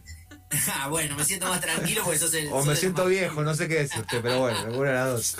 Ah, 0.74 0.86
bueno, 0.86 1.16
me 1.16 1.24
siento 1.24 1.48
más 1.48 1.60
tranquilo 1.60 2.02
porque 2.04 2.20
sos 2.20 2.32
el. 2.34 2.46
O 2.52 2.64
me 2.64 2.76
siento 2.76 3.06
viejo, 3.06 3.42
no 3.42 3.52
sé 3.56 3.66
qué 3.66 3.80
es 3.80 3.96
usted, 3.96 4.22
pero 4.22 4.38
bueno, 4.38 4.60
alguna 4.60 4.90
de 4.90 4.94
las 4.94 5.10
dos. 5.10 5.36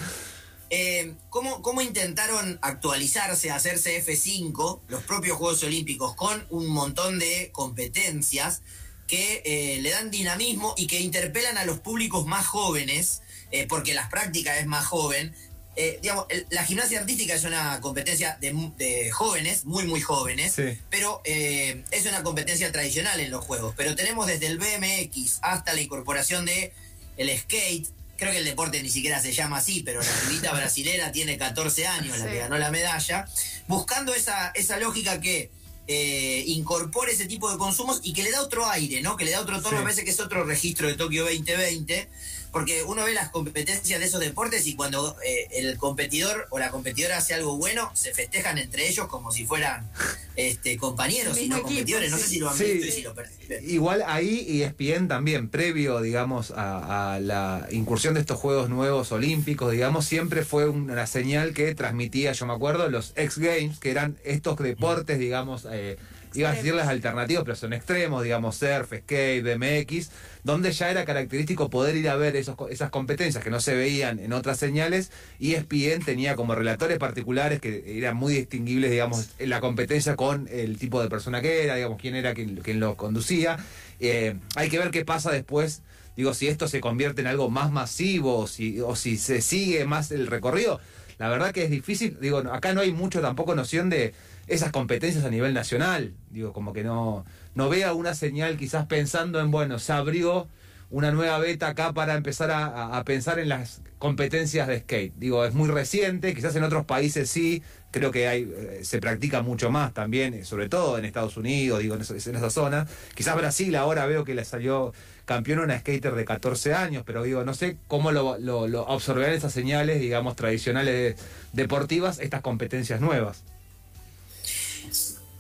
Eh, 0.71 1.15
¿cómo, 1.31 1.63
¿Cómo 1.63 1.81
intentaron 1.81 2.59
actualizarse, 2.61 3.53
hacerse 3.53 4.05
F5, 4.05 4.81
los 4.89 5.03
propios 5.05 5.39
Juegos 5.39 5.63
Olímpicos, 5.63 6.17
con 6.17 6.45
un 6.51 6.67
montón 6.67 7.21
de 7.21 7.51
competencias 7.53 8.63
que 9.07 9.43
eh, 9.45 9.81
le 9.81 9.91
dan 9.91 10.11
dinamismo 10.11 10.75
y 10.77 10.89
que 10.89 10.99
interpelan 10.99 11.57
a 11.57 11.65
los 11.65 11.79
públicos 11.79 12.27
más 12.27 12.47
jóvenes, 12.47 13.23
eh, 13.53 13.69
porque 13.69 13.95
las 13.95 14.11
prácticas 14.11 14.59
es 14.59 14.67
más 14.67 14.87
joven, 14.87 15.37
eh, 15.77 15.99
digamos, 16.01 16.27
la 16.51 16.65
gimnasia 16.65 17.01
artística 17.01 17.35
es 17.35 17.45
una 17.45 17.81
competencia 17.83 18.39
de, 18.41 19.11
jóvenes, 19.11 19.67
muy, 19.67 19.85
muy 19.85 20.01
jóvenes, 20.01 20.55
pero 20.89 21.21
eh, 21.25 21.85
es 21.91 22.07
una 22.07 22.23
competencia 22.23 22.73
tradicional 22.73 23.21
en 23.21 23.31
los 23.31 23.45
juegos. 23.45 23.75
Pero 23.77 23.95
tenemos 23.95 24.27
desde 24.27 24.47
el 24.47 24.59
BMX 24.59 25.39
hasta 25.43 25.75
la 25.75 25.83
incorporación 25.83 26.47
de 26.47 26.73
el 27.19 27.39
skate, 27.39 27.89
creo 28.17 28.33
que 28.33 28.39
el 28.39 28.47
deporte 28.47 28.83
ni 28.83 28.89
siquiera 28.89 29.21
se 29.21 29.33
llama 29.33 29.59
así, 29.59 29.83
pero 29.83 30.01
la 30.01 30.13
pibita 30.27 30.55
brasilera 30.55 31.13
tiene 31.13 31.37
14 31.37 31.87
años, 31.87 32.19
la 32.19 32.27
que 32.27 32.39
ganó 32.39 32.57
la 32.57 32.71
medalla, 32.71 33.29
buscando 33.69 34.15
esa, 34.15 34.53
esa 34.55 34.79
lógica 34.79 35.21
que 35.21 35.51
eh, 35.89 36.43
incorpore 36.47 37.13
ese 37.13 37.27
tipo 37.27 37.51
de 37.53 37.59
consumos 37.59 38.01
y 38.03 38.15
que 38.15 38.23
le 38.23 38.31
da 38.31 38.41
otro 38.41 38.67
aire, 38.71 39.03
¿no? 39.03 39.17
Que 39.19 39.27
le 39.27 39.33
da 39.33 39.43
otro 39.43 39.61
tono, 39.61 39.79
a 39.79 39.83
veces 39.83 40.05
que 40.05 40.11
es 40.11 40.21
otro 40.21 40.45
registro 40.45 40.89
de 40.89 40.95
Tokio 40.95 41.25
2020 41.25 42.09
porque 42.53 42.83
uno 42.85 43.05
ve 43.05 43.15
las 43.15 43.31
competencias 43.31 44.01
de 44.01 44.07
esos 44.07 44.21
deportes 44.21 44.67
y 44.67 44.75
cuando 44.75 45.17
eh, 45.25 45.49
el 45.53 45.77
competidor 45.77 46.47
o 46.51 46.59
la 46.59 46.71
competidora 46.71 47.19
hace 47.19 47.35
algo 47.35 47.57
bueno, 47.57 47.91
se 47.95 48.13
festejan 48.15 48.59
entre 48.59 48.89
ellos 48.89 49.09
como 49.09 49.33
si 49.33 49.47
fueran 49.47 49.89
este, 50.37 50.77
compañeros 50.77 51.39
y 51.39 51.49
no 51.49 51.63
competidores. 51.63 52.11
No 52.11 52.19
sé 52.19 52.27
si 52.27 52.39
lo 52.39 52.51
han 52.51 52.59
visto 52.59 52.87
y 52.87 52.91
si 52.91 53.03
lo 53.03 53.15
perciben. 53.15 53.69
Igual 53.69 54.03
ahí 54.07 54.45
y 54.49 54.63
ESPN 54.63 55.09
también, 55.09 55.49
previo, 55.49 56.01
digamos, 56.01 56.53
a, 56.57 57.19
la 57.21 57.67
incursión 57.71 58.15
de 58.15 58.21
estos 58.21 58.39
Juegos 58.39 58.69
Nuevos 58.69 59.13
Olímpicos, 59.13 59.73
digamos, 59.73 60.05
siempre 60.05 60.45
fue 60.45 60.69
una 60.69 61.07
señal 61.07 61.55
que 61.55 61.75
transmitía, 61.75 62.33
yo 62.33 62.47
me 62.47 62.53
acuerdo, 62.53 62.89
los 62.89 63.13
X 63.17 63.39
Games, 63.39 63.79
que 63.79 63.91
eran 63.91 64.17
estos 64.25 64.57
deportes, 64.59 65.19
digamos, 65.19 65.67
eh, 65.71 65.97
iba 66.37 66.51
a 66.51 66.55
decir 66.55 66.75
las 66.75 66.89
alternativas, 66.89 67.45
pero 67.45 67.57
son 67.57 67.73
extremos, 67.73 68.23
digamos, 68.23 68.57
surf, 68.57 68.93
skate, 68.99 69.43
BMX, 69.43 70.11
donde 70.45 70.73
ya 70.73 70.91
era 70.91 71.05
característico 71.05 71.71
poder 71.71 71.97
ir 71.97 72.09
a 72.09 72.17
ver 72.17 72.37
esos, 72.37 72.57
esas 72.71 72.91
competencias 72.91 73.43
que 73.43 73.51
no 73.51 73.61
se 73.61 73.75
veían 73.75 74.19
en 74.19 74.33
otras 74.33 74.59
señales, 74.59 75.11
y 75.39 75.55
ESPN 75.55 76.05
tenía 76.05 76.37
como 76.37 76.55
relatores 76.55 76.99
particulares 76.99 77.61
que 77.61 77.99
eran 77.99 78.17
muy 78.17 78.35
distinguibles, 78.35 78.91
digamos, 78.91 79.31
en 79.39 79.51
la 79.51 79.61
competencia 79.61 80.17
con 80.17 80.49
el 80.51 80.79
tipo 80.79 81.03
de 81.03 81.09
persona 81.09 81.41
que 81.41 81.65
era, 81.65 81.77
digamos, 81.77 81.99
quién 82.01 82.15
era 82.15 82.35
quien, 82.35 82.57
quien 82.57 82.81
lo 82.81 82.97
conducía. 82.97 83.59
Eh, 84.01 84.37
hay 84.55 84.69
que 84.69 84.79
ver 84.79 84.91
qué 84.91 85.05
pasa 85.05 85.31
después. 85.31 85.83
Digo, 86.17 86.33
si 86.33 86.49
esto 86.49 86.67
se 86.69 86.81
convierte 86.81 87.21
en 87.21 87.27
algo 87.27 87.51
más 87.51 87.71
masivo 87.71 88.39
o 88.39 88.47
si, 88.47 88.81
o 88.81 88.97
si 88.97 89.19
se 89.19 89.43
sigue 89.43 89.85
más 89.85 90.11
el 90.11 90.27
recorrido, 90.27 90.81
la 91.19 91.29
verdad 91.29 91.53
que 91.53 91.65
es 91.65 91.71
difícil, 91.71 92.19
digo, 92.21 92.39
acá 92.39 92.75
no 92.75 92.81
hay 92.81 92.93
mucho 92.93 93.21
tampoco 93.21 93.55
noción 93.55 93.89
de, 93.91 94.15
esas 94.47 94.71
competencias 94.71 95.25
a 95.25 95.31
nivel 95.31 95.55
nacional. 95.55 96.15
Digo, 96.31 96.53
como 96.53 96.73
que 96.73 96.85
no, 96.85 97.25
no 97.55 97.69
vea 97.69 97.93
una 97.93 98.15
señal 98.15 98.57
quizás 98.57 98.87
pensando 98.87 99.41
en, 99.41 99.51
bueno, 99.51 99.79
se 99.79 99.93
abrió 99.93 100.49
una 100.89 101.11
nueva 101.11 101.39
beta 101.39 101.69
acá 101.69 101.93
para 101.93 102.15
empezar 102.15 102.51
a, 102.53 103.03
pensar 103.05 103.39
en 103.41 103.49
las 103.49 103.83
competencias 103.99 104.69
de 104.69 104.81
skate. 104.81 105.15
Digo, 105.17 105.45
es 105.45 105.53
muy 105.53 105.69
reciente, 105.69 106.33
quizás 106.35 106.55
en 106.55 106.63
otros 106.63 106.85
países 106.85 107.29
sí, 107.29 107.63
creo 107.97 108.11
que 108.11 108.29
hay, 108.29 108.43
eh, 108.43 108.81
se 108.83 109.01
practica 109.01 109.41
mucho 109.41 109.71
más 109.71 109.95
también, 109.95 110.35
eh, 110.35 110.45
sobre 110.45 110.69
todo 110.69 110.99
en 110.99 111.07
Estados 111.07 111.39
Unidos, 111.39 111.81
digo, 111.81 111.95
en, 111.95 112.03
esa 112.03 112.51
zona. 112.51 112.87
Quizás 113.15 113.35
Brasil 113.37 113.75
ahora 113.75 114.05
veo 114.05 114.23
que 114.23 114.35
le 114.35 114.45
salió 114.45 114.93
campeón 115.25 115.61
una 115.61 115.79
skater 115.79 116.15
de 116.15 116.27
14 116.27 116.75
años, 116.75 117.05
pero 117.07 117.23
digo, 117.23 117.43
no 117.45 117.55
sé 117.55 117.79
cómo 117.89 118.13
lo, 118.13 118.37
lo, 118.39 118.69
lo 118.69 118.91
absorberán 118.91 119.33
esas 119.33 119.55
señales, 119.55 119.99
digamos, 119.99 120.37
tradicionales 120.37 121.17
deportivas, 121.55 122.19
estas 122.19 122.43
competencias 122.43 123.01
nuevas. 123.01 123.43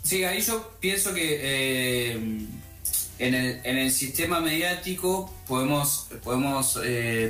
Sí, 0.02 0.24
ahí 0.24 0.40
yo 0.40 0.72
pienso 0.80 1.12
que 1.12 1.38
eh, 1.42 2.12
en, 3.18 3.34
el, 3.34 3.90
sistema 3.90 4.40
mediático 4.40 5.30
podemos, 5.46 6.08
podemos 6.24 6.80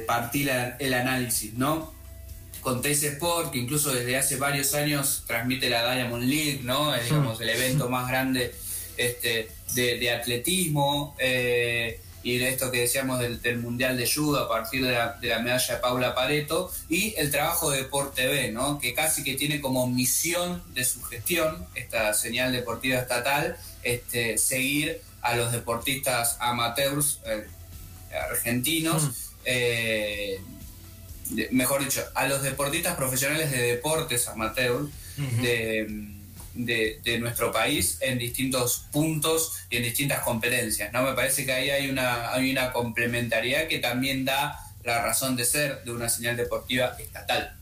partir 0.07 0.51
el 0.79 0.95
análisis, 0.95 1.55
¿no? 1.55 1.96
Con 2.61 2.83
TS 2.83 3.05
Sport, 3.05 3.53
que 3.53 3.59
incluso 3.59 3.93
desde 3.93 4.17
hace 4.17 4.37
varios 4.37 4.75
años 4.75 5.25
transmite 5.27 5.71
la 5.71 5.95
Diamond 5.95 6.25
League, 6.25 6.61
¿no? 6.63 6.95
Es, 6.95 7.05
digamos, 7.05 7.41
el 7.41 7.51
evento 7.51 7.89
más 7.91 8.09
grande 8.09 8.55
este, 8.97 9.49
de, 9.75 9.99
de 9.99 10.11
atletismo. 10.11 11.15
Eh, 11.19 12.01
y 12.27 12.39
de 12.39 12.49
esto 12.49 12.73
que 12.73 12.81
decíamos 12.81 13.21
del, 13.21 13.59
Mundial 13.59 13.97
de 13.97 14.11
Judo 14.13 14.41
a 14.41 14.49
partir 14.49 14.85
de 14.85 14.91
la, 14.91 15.17
medalla 15.21 15.75
de 15.75 15.81
Paula 15.81 16.13
Pareto, 16.13 16.73
y 16.89 17.15
el 17.19 17.31
trabajo 17.31 17.71
de 17.71 17.83
Deporte 17.83 18.23
TV, 18.23 18.51
¿no? 18.51 18.81
que 18.81 18.95
casi 18.95 19.23
que 19.23 19.35
tiene 19.35 19.61
como 19.61 19.87
misión 19.87 20.61
de 20.75 20.85
su 20.85 21.01
gestión, 21.05 21.65
esta 21.77 22.13
señal 22.15 22.51
deportiva 22.51 22.99
estatal, 22.99 23.57
este, 23.85 24.39
seguir 24.39 25.01
a 25.23 25.37
los 25.37 25.53
deportistas 25.53 26.37
amateurs 26.41 27.21
eh, 27.27 27.47
argentinos, 28.29 29.05
mm. 29.05 29.13
eh, 29.45 30.41
mejor 31.51 31.85
dicho, 31.85 32.05
a 32.15 32.27
los 32.27 32.43
deportistas 32.43 32.97
profesionales 32.97 33.51
de 33.51 33.63
deportes 33.63 34.29
amateurs, 34.29 34.89
de 35.43 36.17
de, 36.57 37.19
nuestro 37.19 37.53
país 37.53 37.99
en 38.01 38.19
distintos 38.19 38.87
puntos 38.91 39.53
y 39.71 39.77
en 39.77 39.83
distintas 39.83 40.21
competencias. 40.21 40.93
¿no? 40.93 41.03
Me 41.03 41.13
parece 41.13 41.45
que 41.45 41.53
ahí 41.53 41.71
hay 41.71 41.91
una, 41.91 42.33
hay 42.33 42.51
una 42.51 42.73
complementariedad 42.73 43.69
que 43.69 43.79
también 43.79 44.25
da 44.25 44.61
la 44.85 45.03
razón 45.03 45.37
de 45.37 45.45
ser 45.45 45.85
de 45.85 45.93
una 45.93 46.09
señal 46.09 46.37
deportiva 46.37 46.97
estatal. 46.99 47.57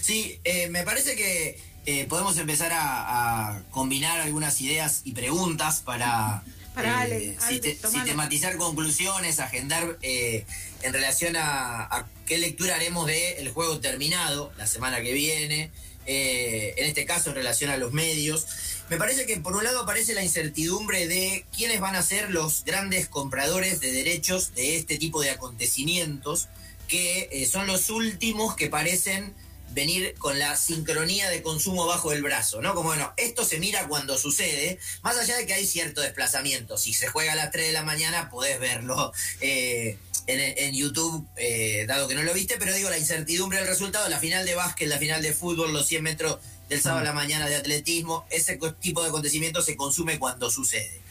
Sí, 0.00 0.40
eh, 0.44 0.68
me 0.68 0.82
parece 0.82 1.14
que 1.14 1.58
eh, 1.86 2.06
podemos 2.06 2.36
empezar 2.38 2.72
a, 2.74 3.62
combinar 3.70 4.20
algunas 4.20 4.60
ideas 4.60 5.02
y 5.04 5.12
preguntas 5.12 5.82
para, 5.84 6.42
eh, 6.76 7.36
sistematizar 7.40 8.56
conclusiones, 8.56 9.40
agendar 9.40 9.98
en 10.02 10.92
relación 10.92 11.36
a, 11.36 12.06
qué 12.26 12.38
lectura 12.38 12.76
haremos 12.76 13.06
de 13.06 13.38
el 13.38 13.50
juego 13.50 13.80
terminado 13.80 14.52
la 14.56 14.66
semana 14.66 15.02
que 15.02 15.12
viene. 15.12 15.70
Eh, 16.06 16.74
en 16.76 16.84
este 16.84 17.06
caso 17.06 17.30
en 17.30 17.36
relación 17.36 17.70
a 17.70 17.78
los 17.78 17.92
medios. 17.92 18.46
Me 18.90 18.98
parece 18.98 19.24
que 19.24 19.38
por 19.38 19.56
un 19.56 19.64
lado 19.64 19.80
aparece 19.80 20.12
la 20.12 20.22
incertidumbre 20.22 21.08
de 21.08 21.46
quiénes 21.56 21.80
van 21.80 21.96
a 21.96 22.02
ser 22.02 22.30
los 22.30 22.64
grandes 22.64 23.08
compradores 23.08 23.80
de 23.80 23.90
derechos 23.90 24.54
de 24.54 24.76
este 24.76 24.98
tipo 24.98 25.22
de 25.22 25.30
acontecimientos, 25.30 26.48
que 26.88 27.30
eh, 27.32 27.46
son 27.46 27.66
los 27.66 27.88
últimos 27.88 28.54
que 28.54 28.68
parecen 28.68 29.32
venir 29.74 30.14
con 30.18 30.38
la 30.38 30.56
sincronía 30.56 31.28
de 31.28 31.42
consumo 31.42 31.86
bajo 31.86 32.12
el 32.12 32.22
brazo, 32.22 32.62
¿no? 32.62 32.74
Como 32.74 32.90
bueno, 32.90 33.12
esto 33.16 33.44
se 33.44 33.58
mira 33.58 33.88
cuando 33.88 34.16
sucede, 34.16 34.78
más 35.02 35.18
allá 35.18 35.36
de 35.36 35.46
que 35.46 35.54
hay 35.54 35.66
cierto 35.66 36.00
desplazamiento. 36.00 36.78
Si 36.78 36.92
se 36.92 37.08
juega 37.08 37.32
a 37.32 37.36
las 37.36 37.50
3 37.50 37.66
de 37.66 37.72
la 37.72 37.82
mañana, 37.82 38.30
podés 38.30 38.60
verlo 38.60 39.12
eh, 39.40 39.98
en, 40.26 40.74
YouTube, 40.74 41.26
eh, 41.36 41.84
dado 41.86 42.08
que 42.08 42.14
no 42.14 42.22
lo 42.22 42.32
viste, 42.32 42.56
pero 42.58 42.72
digo, 42.72 42.88
la 42.88 42.98
incertidumbre 42.98 43.58
del 43.58 43.68
resultado, 43.68 44.08
la 44.08 44.20
final 44.20 44.46
de 44.46 44.54
básquet, 44.54 44.88
la 44.88 44.98
final 44.98 45.20
de 45.22 45.34
fútbol, 45.34 45.72
los 45.72 45.86
100 45.86 46.02
metros 46.02 46.38
del 46.68 46.80
sábado 46.80 47.00
a 47.00 47.04
la 47.04 47.12
mañana 47.12 47.48
de 47.48 47.56
atletismo, 47.56 48.24
ese 48.30 48.58
tipo 48.80 49.02
de 49.02 49.08
acontecimiento 49.08 49.60
se 49.60 49.76
consume 49.76 50.18
cuando 50.18 50.50
sucede. 50.50 51.02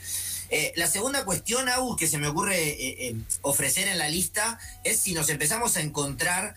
Eh, 0.49 0.71
la 0.75 0.87
segunda 0.87 1.25
cuestión, 1.25 1.67
Agus, 1.67 1.97
que 1.97 2.07
se 2.07 2.17
me 2.19 2.27
ocurre 2.27 2.57
eh, 2.57 3.15
ofrecer 3.41 3.87
en 3.87 3.97
la 3.97 4.07
lista 4.09 4.59
es 4.83 4.99
si 4.99 5.13
nos 5.13 5.29
empezamos 5.29 5.77
a 5.77 5.81
encontrar 5.81 6.55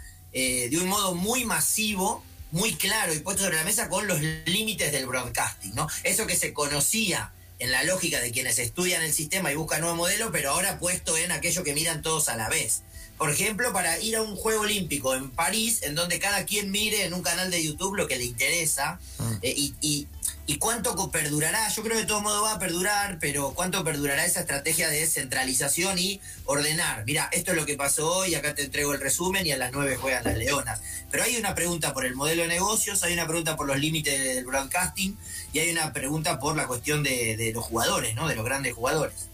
de 0.71 0.79
un 0.79 0.89
modo 0.89 1.15
muy 1.15 1.45
masivo, 1.45 2.23
muy 2.51 2.75
claro 2.75 3.15
y 3.15 3.21
puesto 3.21 3.45
sobre 3.45 3.57
la 3.57 3.65
mesa 3.65 3.89
con 3.89 4.07
los 4.07 4.21
límites 4.21 4.93
del 4.93 5.07
broadcasting, 5.07 5.75
¿no? 5.75 5.89
Eso 6.03 6.27
que 6.27 6.37
se 6.37 6.53
conocía 6.53 7.33
en 7.59 7.71
la 7.71 7.85
lógica 7.85 8.21
de 8.21 8.31
quienes 8.33 8.59
estudian 8.59 9.03
el 9.03 9.13
sistema 9.13 9.51
y 9.51 9.55
buscan 9.55 9.81
nuevo 9.81 9.97
modelo, 9.97 10.31
pero 10.31 10.51
ahora 10.51 10.79
puesto 10.79 11.17
en 11.17 11.33
aquello 11.33 11.65
que 11.65 11.75
miran 11.75 12.03
todos 12.03 12.29
a 12.29 12.37
la 12.37 12.49
vez. 12.49 12.83
Por 13.19 13.31
ejemplo, 13.31 13.73
para 13.73 13.99
ir 14.01 14.17
a 14.17 14.23
un 14.23 14.37
Juego 14.37 14.63
Olímpico 14.63 15.15
en 15.15 15.31
París, 15.31 15.83
en 15.83 15.95
donde 15.95 16.19
cada 16.19 16.45
quien 16.45 16.71
mire 16.71 17.05
en 17.05 17.15
un 17.15 17.23
canal 17.23 17.51
de 17.51 17.65
YouTube 17.65 17.97
lo 17.97 18.07
que 18.07 18.17
le 18.17 18.25
interesa, 18.25 18.99
ah. 19.19 19.39
eh, 19.43 19.55
y, 19.81 20.07
¿Y 20.49 20.59
cuánto 20.59 21.11
perdurará? 21.11 21.69
Yo 21.71 21.83
creo 21.83 21.97
que 21.97 22.03
de 22.03 22.07
todo 22.07 22.21
modo 22.21 22.43
va 22.43 22.53
a 22.53 22.59
perdurar, 22.61 23.19
pero 23.21 23.53
¿cuánto 23.53 23.83
perdurará 23.83 24.25
esa 24.25 24.41
estrategia 24.41 24.89
de 24.89 25.05
centralización 25.09 25.99
y 25.99 26.21
ordenar? 26.45 27.05
Mira, 27.05 27.29
esto 27.33 27.51
es 27.51 27.57
lo 27.57 27.67
que 27.67 27.75
pasó 27.75 28.19
hoy, 28.19 28.37
acá 28.37 28.55
te 28.55 28.63
entrego 28.63 28.95
el 28.95 29.01
resumen 29.01 29.45
y 29.45 29.51
a 29.51 29.57
las 29.57 29.73
nueve 29.73 29.97
juegan 29.97 30.23
las 30.23 30.37
leonas. 30.37 30.81
Pero 31.11 31.25
hay 31.25 31.37
una 31.37 31.57
pregunta 31.57 31.93
por 31.93 32.07
el 32.07 32.15
modelo 32.15 32.43
de 32.43 32.49
negocios, 32.49 33.03
hay 33.03 33.13
una 33.13 33.27
pregunta 33.27 33.57
por 33.57 33.67
los 33.67 33.77
límites 33.77 34.23
del 34.23 34.45
broadcasting 34.45 35.19
y 35.53 35.59
hay 35.59 35.71
una 35.71 35.93
pregunta 35.93 36.39
por 36.39 36.57
la 36.57 36.69
cuestión 36.69 37.03
de, 37.03 37.51
los 37.53 37.65
jugadores, 37.65 38.15
¿no? 38.15 38.29
De 38.29 38.37
los 38.37 38.45
grandes 38.45 38.73
jugadores. 38.73 39.27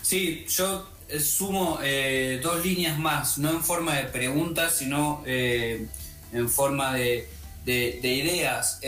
Sí, 0.00 0.46
yo 0.48 0.88
sumo 1.18 1.78
eh, 1.82 2.38
dos 2.42 2.64
líneas 2.64 2.98
más, 2.98 3.38
no 3.38 3.50
en 3.50 3.62
forma 3.62 3.96
de 3.96 4.04
preguntas, 4.04 4.76
sino 4.76 5.22
eh, 5.26 5.86
en 6.32 6.48
forma 6.48 6.94
de, 6.94 7.26
de 7.64 7.98
ideas 8.02 8.80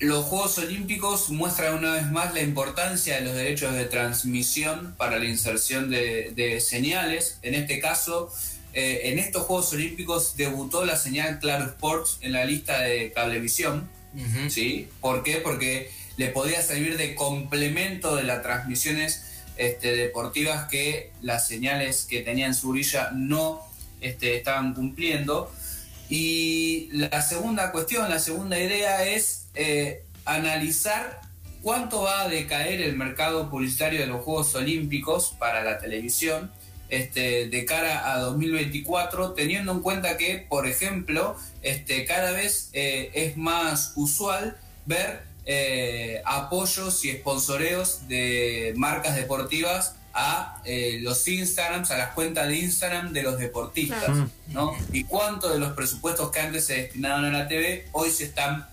los 0.00 0.24
Juegos 0.24 0.56
Olímpicos 0.56 1.28
muestran 1.28 1.74
una 1.74 1.92
vez 1.92 2.10
más 2.10 2.32
la 2.32 2.40
importancia 2.40 3.16
de 3.16 3.20
los 3.20 3.34
derechos 3.34 3.74
de 3.74 3.84
transmisión 3.84 4.94
para 4.96 5.18
la 5.18 5.26
inserción 5.26 5.90
de, 5.90 6.58
señales. 6.60 7.38
En 7.42 7.54
este 7.54 7.80
caso, 7.80 8.32
eh, 8.72 9.02
en 9.04 9.18
estos 9.18 9.42
Juegos 9.42 9.72
Olímpicos 9.74 10.36
debutó 10.36 10.86
la 10.86 10.96
señal 10.96 11.38
Claro 11.38 11.66
Sports 11.66 12.16
en 12.22 12.32
la 12.32 12.46
lista 12.46 12.80
de 12.80 13.12
cablevisión. 13.12 13.90
¿sí? 14.48 14.88
¿Por 15.00 15.22
qué? 15.22 15.36
Porque 15.36 15.90
le 16.16 16.28
podía 16.28 16.62
servir 16.62 16.96
de 16.96 17.14
complemento 17.14 18.16
de 18.16 18.22
las 18.22 18.42
transmisiones 18.42 19.24
este, 19.60 19.94
deportivas 19.94 20.68
que 20.68 21.12
las 21.20 21.46
señales 21.46 22.06
que 22.08 22.22
tenían 22.22 22.54
su 22.54 22.70
orilla 22.70 23.10
no 23.12 23.60
este, 24.00 24.36
estaban 24.36 24.72
cumpliendo. 24.72 25.52
Y 26.08 26.88
la 26.92 27.20
segunda 27.20 27.70
cuestión, 27.70 28.08
la 28.08 28.18
segunda 28.18 28.58
idea 28.58 29.04
es 29.04 29.48
eh, 29.54 30.02
analizar 30.24 31.20
cuánto 31.60 32.00
va 32.02 32.22
a 32.22 32.28
decaer 32.28 32.80
el 32.80 32.96
mercado 32.96 33.50
publicitario 33.50 34.00
de 34.00 34.06
los 34.06 34.24
Juegos 34.24 34.54
Olímpicos 34.54 35.36
para 35.38 35.62
la 35.62 35.78
televisión 35.78 36.50
este, 36.88 37.48
de 37.48 37.64
cara 37.66 38.14
a 38.14 38.18
2024, 38.18 39.34
teniendo 39.34 39.72
en 39.72 39.80
cuenta 39.80 40.16
que, 40.16 40.38
por 40.48 40.66
ejemplo, 40.66 41.36
este, 41.60 42.06
cada 42.06 42.32
vez 42.32 42.70
eh, 42.72 43.10
es 43.12 43.36
más 43.36 43.92
usual 43.94 44.56
ver 44.86 45.29
eh, 45.52 46.22
apoyos 46.26 47.04
y 47.04 47.10
sponsoreos 47.10 48.06
de 48.06 48.72
marcas 48.76 49.16
deportivas 49.16 49.96
a 50.14 50.62
eh, 50.64 51.00
los 51.02 51.26
Instagrams, 51.26 51.90
a 51.90 51.98
las 51.98 52.12
cuentas 52.12 52.46
de 52.46 52.56
Instagram 52.56 53.12
de 53.12 53.24
los 53.24 53.36
deportistas, 53.36 54.28
¿no? 54.46 54.72
Y 54.92 55.02
cuánto 55.02 55.52
de 55.52 55.58
los 55.58 55.72
presupuestos 55.72 56.30
que 56.30 56.38
antes 56.38 56.66
se 56.66 56.74
destinaban 56.74 57.24
a 57.24 57.32
la 57.32 57.48
TV 57.48 57.88
hoy 57.90 58.12
se 58.12 58.26
están 58.26 58.68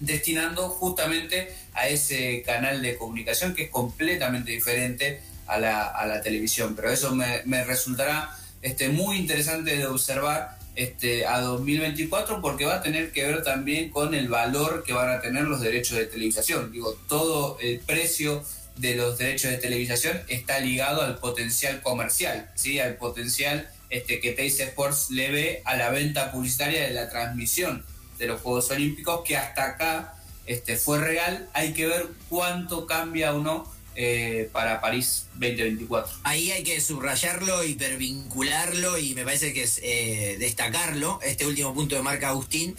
destinando 0.00 0.70
justamente 0.70 1.54
a 1.74 1.88
ese 1.88 2.40
canal 2.40 2.80
de 2.80 2.96
comunicación 2.96 3.52
que 3.52 3.64
es 3.64 3.70
completamente 3.70 4.50
diferente 4.50 5.20
a 5.46 5.58
la, 5.58 5.84
a 5.88 6.06
la 6.06 6.22
televisión. 6.22 6.74
Pero 6.74 6.90
eso 6.90 7.14
me, 7.14 7.42
me 7.44 7.64
resultará 7.64 8.34
este, 8.62 8.88
muy 8.88 9.18
interesante 9.18 9.76
de 9.76 9.86
observar 9.86 10.56
este, 10.74 11.26
a 11.26 11.40
2024 11.40 12.40
porque 12.40 12.64
va 12.64 12.76
a 12.76 12.82
tener 12.82 13.12
que 13.12 13.24
ver 13.24 13.42
también 13.42 13.90
con 13.90 14.14
el 14.14 14.28
valor 14.28 14.82
que 14.84 14.92
van 14.92 15.10
a 15.10 15.20
tener 15.20 15.44
los 15.44 15.60
derechos 15.60 15.98
de 15.98 16.06
televisación. 16.06 16.72
Digo, 16.72 16.94
todo 17.08 17.58
el 17.60 17.80
precio 17.80 18.44
de 18.76 18.96
los 18.96 19.18
derechos 19.18 19.50
de 19.50 19.58
televisación 19.58 20.20
está 20.28 20.58
ligado 20.58 21.02
al 21.02 21.18
potencial 21.18 21.80
comercial, 21.82 22.50
¿sí? 22.54 22.80
al 22.80 22.96
potencial 22.96 23.68
este, 23.90 24.20
que 24.20 24.32
Teis 24.32 24.58
Sports 24.58 25.10
le 25.10 25.30
ve 25.30 25.62
a 25.64 25.76
la 25.76 25.90
venta 25.90 26.32
publicitaria 26.32 26.82
de 26.82 26.94
la 26.94 27.08
transmisión 27.08 27.84
de 28.18 28.26
los 28.26 28.40
Juegos 28.40 28.70
Olímpicos, 28.70 29.22
que 29.24 29.36
hasta 29.36 29.64
acá 29.64 30.14
este, 30.46 30.76
fue 30.76 30.98
real. 30.98 31.48
Hay 31.52 31.72
que 31.72 31.86
ver 31.86 32.08
cuánto 32.28 32.86
cambia 32.86 33.34
o 33.34 33.40
no 33.40 33.72
eh, 33.96 34.48
para 34.52 34.80
París 34.80 35.26
2024. 35.34 36.18
Ahí 36.24 36.50
hay 36.50 36.64
que 36.64 36.80
subrayarlo, 36.80 37.62
hipervincularlo 37.64 38.98
y 38.98 39.14
me 39.14 39.24
parece 39.24 39.52
que 39.52 39.62
es 39.62 39.80
eh, 39.82 40.36
destacarlo, 40.38 41.20
este 41.22 41.46
último 41.46 41.72
punto 41.74 41.94
de 41.94 42.02
marca 42.02 42.30
Agustín, 42.30 42.76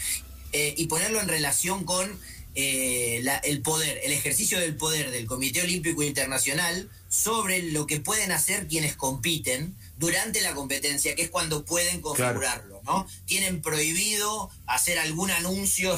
eh, 0.51 0.73
y 0.77 0.87
ponerlo 0.87 1.21
en 1.21 1.27
relación 1.27 1.85
con 1.85 2.19
el 2.57 3.61
poder, 3.63 3.99
el 4.03 4.13
ejercicio 4.13 4.59
del 4.59 4.77
poder 4.77 5.11
del 5.11 5.25
Comité 5.25 5.61
Olímpico 5.61 6.03
Internacional 6.03 6.89
sobre 7.09 7.61
lo 7.63 7.85
que 7.85 7.99
pueden 7.99 8.31
hacer 8.31 8.67
quienes 8.67 8.95
compiten 8.95 9.75
durante 9.97 10.41
la 10.41 10.53
competencia, 10.53 11.15
que 11.15 11.23
es 11.23 11.29
cuando 11.29 11.65
pueden 11.65 12.01
configurarlo, 12.01 12.74
¿no? 12.85 13.07
Tienen 13.25 13.61
prohibido 13.61 14.49
hacer 14.67 14.99
algún 14.99 15.31
anuncio 15.31 15.93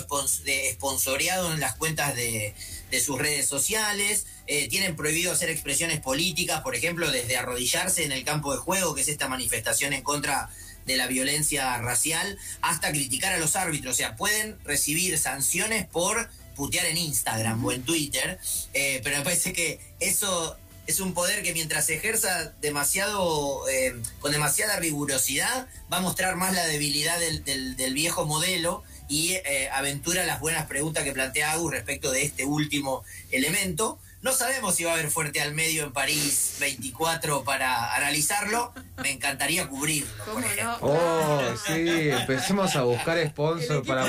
esponsoreado 0.45 1.54
en 1.54 1.60
las 1.60 1.76
cuentas 1.76 2.15
de, 2.15 2.56
de 2.91 3.02
sus 3.02 3.19
redes 3.19 3.47
sociales, 3.47 4.26
eh, 4.47 4.67
tienen 4.69 4.95
prohibido 4.95 5.32
hacer 5.32 5.50
expresiones 5.50 6.00
políticas, 6.00 6.62
por 6.62 6.76
ejemplo, 6.76 7.12
desde 7.12 7.38
arrodillarse 7.38 8.06
en 8.06 8.12
el 8.12 8.23
campo 8.23 8.54
de 8.54 8.60
juego, 8.60 8.95
que 8.95 9.02
es 9.02 9.08
esta 9.08 9.28
manifestación 9.28 9.93
en 9.93 10.04
contra 10.04 10.50
de 10.86 10.95
la 10.95 11.08
violencia 11.08 11.78
racial, 11.80 12.38
hasta 12.62 12.91
criticar 12.91 13.34
a 13.34 13.38
los 13.38 13.56
árbitros. 13.58 13.93
O 13.93 13.97
sea, 13.97 14.15
pueden 14.15 14.58
recibir 14.63 15.17
sanciones 15.19 15.86
por 15.86 16.30
putear 16.56 16.86
en 16.86 16.97
Instagram 16.97 17.63
o 17.63 17.71
en 17.71 17.84
Twitter, 17.84 18.39
eh, 18.73 19.02
pero 19.04 19.17
me 19.17 19.23
parece 19.23 19.54
que 19.54 19.80
eso 20.00 20.58
es 20.88 21.00
un 21.00 21.13
poder 21.13 21.43
que 21.43 21.54
mientras 21.54 21.86
se 21.86 21.95
ejerza 21.95 22.54
demasiado, 22.62 23.67
eh, 23.69 23.95
con 24.19 24.32
demasiada 24.32 24.78
rigurosidad, 24.78 25.67
va 25.91 25.97
a 25.97 26.02
mostrar 26.02 26.36
más 26.36 26.54
la 26.54 26.65
debilidad 26.65 27.19
del, 27.19 27.76
del 27.76 27.93
viejo 27.93 28.26
modelo 28.26 28.84
y 29.10 29.36
aventura 29.71 30.26
las 30.26 30.41
buenas 30.41 30.65
preguntas 30.65 31.06
que 31.06 31.13
plantea 31.13 31.52
Agus 31.52 31.71
respecto 31.71 32.12
de 32.12 32.23
este 32.23 32.43
último 32.43 33.04
elemento. 33.32 34.00
No 34.23 34.32
sabemos 34.32 34.75
si 34.75 34.84
va 34.84 34.91
a 34.91 34.93
haber 34.95 35.12
fuerte 35.12 35.41
al 35.41 35.53
medio 35.53 35.84
en 35.84 35.93
París 35.93 36.58
24 36.60 37.43
para 37.43 37.95
analizarlo. 37.95 38.73
Me 39.03 39.12
encantaría 39.12 39.69
cubrirlo, 39.69 40.10
por 40.34 40.43
ejemplo. 40.43 40.77
Oh, 40.82 41.39
sí, 41.67 42.10
empecemos 42.10 42.75
a 42.75 42.82
buscar 42.82 43.23
sponsor 43.27 43.86
para. 43.86 44.08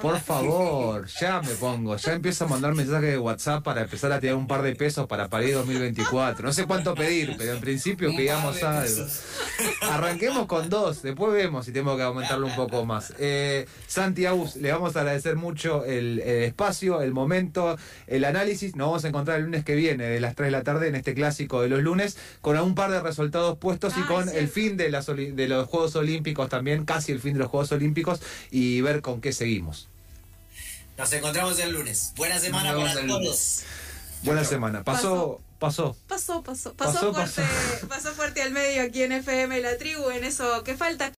Por 0.00 0.20
favor, 0.20 1.08
ya 1.20 1.42
me 1.42 1.50
pongo. 1.54 1.96
Ya 1.96 2.12
empiezo 2.12 2.44
a 2.44 2.48
mandar 2.48 2.72
mensajes 2.76 3.10
de 3.10 3.18
WhatsApp 3.18 3.64
para 3.64 3.82
empezar 3.82 4.12
a 4.12 4.20
tirar 4.20 4.36
un 4.36 4.46
par 4.46 4.62
de 4.62 4.76
pesos 4.76 5.08
para 5.08 5.28
París 5.28 5.54
2024. 5.54 6.46
No 6.46 6.52
sé 6.52 6.64
cuánto 6.66 6.94
pedir, 6.94 7.34
pero 7.36 7.54
en 7.54 7.60
principio 7.60 8.14
pidamos 8.16 8.62
algo. 8.62 9.06
Arranquemos 9.90 10.46
con 10.46 10.70
dos, 10.70 11.02
después 11.02 11.32
vemos 11.32 11.66
si 11.66 11.72
tengo 11.72 11.96
que 11.96 12.04
aumentarlo 12.04 12.46
un 12.46 12.54
poco 12.54 12.84
más. 12.84 13.12
Eh, 13.18 13.66
Santi 13.88 14.22
le 14.22 14.72
vamos 14.72 14.94
a 14.94 15.00
agradecer 15.00 15.34
mucho 15.34 15.84
el, 15.84 16.20
el 16.20 16.44
espacio, 16.44 17.02
el 17.02 17.12
momento, 17.12 17.76
el 18.06 18.24
análisis. 18.24 18.76
Nos 18.76 18.86
vamos 18.86 19.04
a 19.04 19.08
encontrar 19.08 19.31
el 19.36 19.44
lunes 19.44 19.64
que 19.64 19.74
viene, 19.74 20.04
de 20.04 20.20
las 20.20 20.34
3 20.34 20.48
de 20.48 20.50
la 20.52 20.62
tarde, 20.62 20.88
en 20.88 20.94
este 20.94 21.14
clásico 21.14 21.62
de 21.62 21.68
los 21.68 21.82
lunes, 21.82 22.16
con 22.40 22.58
un 22.58 22.74
par 22.74 22.90
de 22.90 23.00
resultados 23.00 23.58
puestos 23.58 23.94
y 23.96 24.02
con 24.02 24.28
el 24.28 24.48
fin 24.48 24.76
de, 24.76 24.90
las, 24.90 25.06
de 25.06 25.48
los 25.48 25.68
Juegos 25.68 25.96
Olímpicos 25.96 26.48
también, 26.48 26.84
casi 26.84 27.12
el 27.12 27.20
fin 27.20 27.34
de 27.34 27.40
los 27.40 27.48
Juegos 27.48 27.72
Olímpicos, 27.72 28.20
y 28.50 28.80
ver 28.80 29.02
con 29.02 29.20
qué 29.20 29.32
seguimos. 29.32 29.88
Nos 30.96 31.12
encontramos 31.12 31.58
el 31.58 31.72
lunes. 31.72 32.12
Buena 32.16 32.38
semana 32.38 32.74
para 32.74 33.06
todos. 33.06 33.64
Buena 34.22 34.44
semana. 34.44 34.84
Pasó. 34.84 35.40
Pasó. 35.58 35.96
Pasó, 36.08 36.42
pasó. 36.42 36.74
Pasó, 36.74 37.12
fuerte, 37.12 37.42
pasó 37.88 38.12
fuerte 38.14 38.42
al 38.42 38.50
medio 38.50 38.82
aquí 38.82 39.02
en 39.02 39.12
FM 39.12 39.60
La 39.60 39.78
Tribu, 39.78 40.10
en 40.10 40.24
eso 40.24 40.64
que 40.64 40.76
falta. 40.76 41.10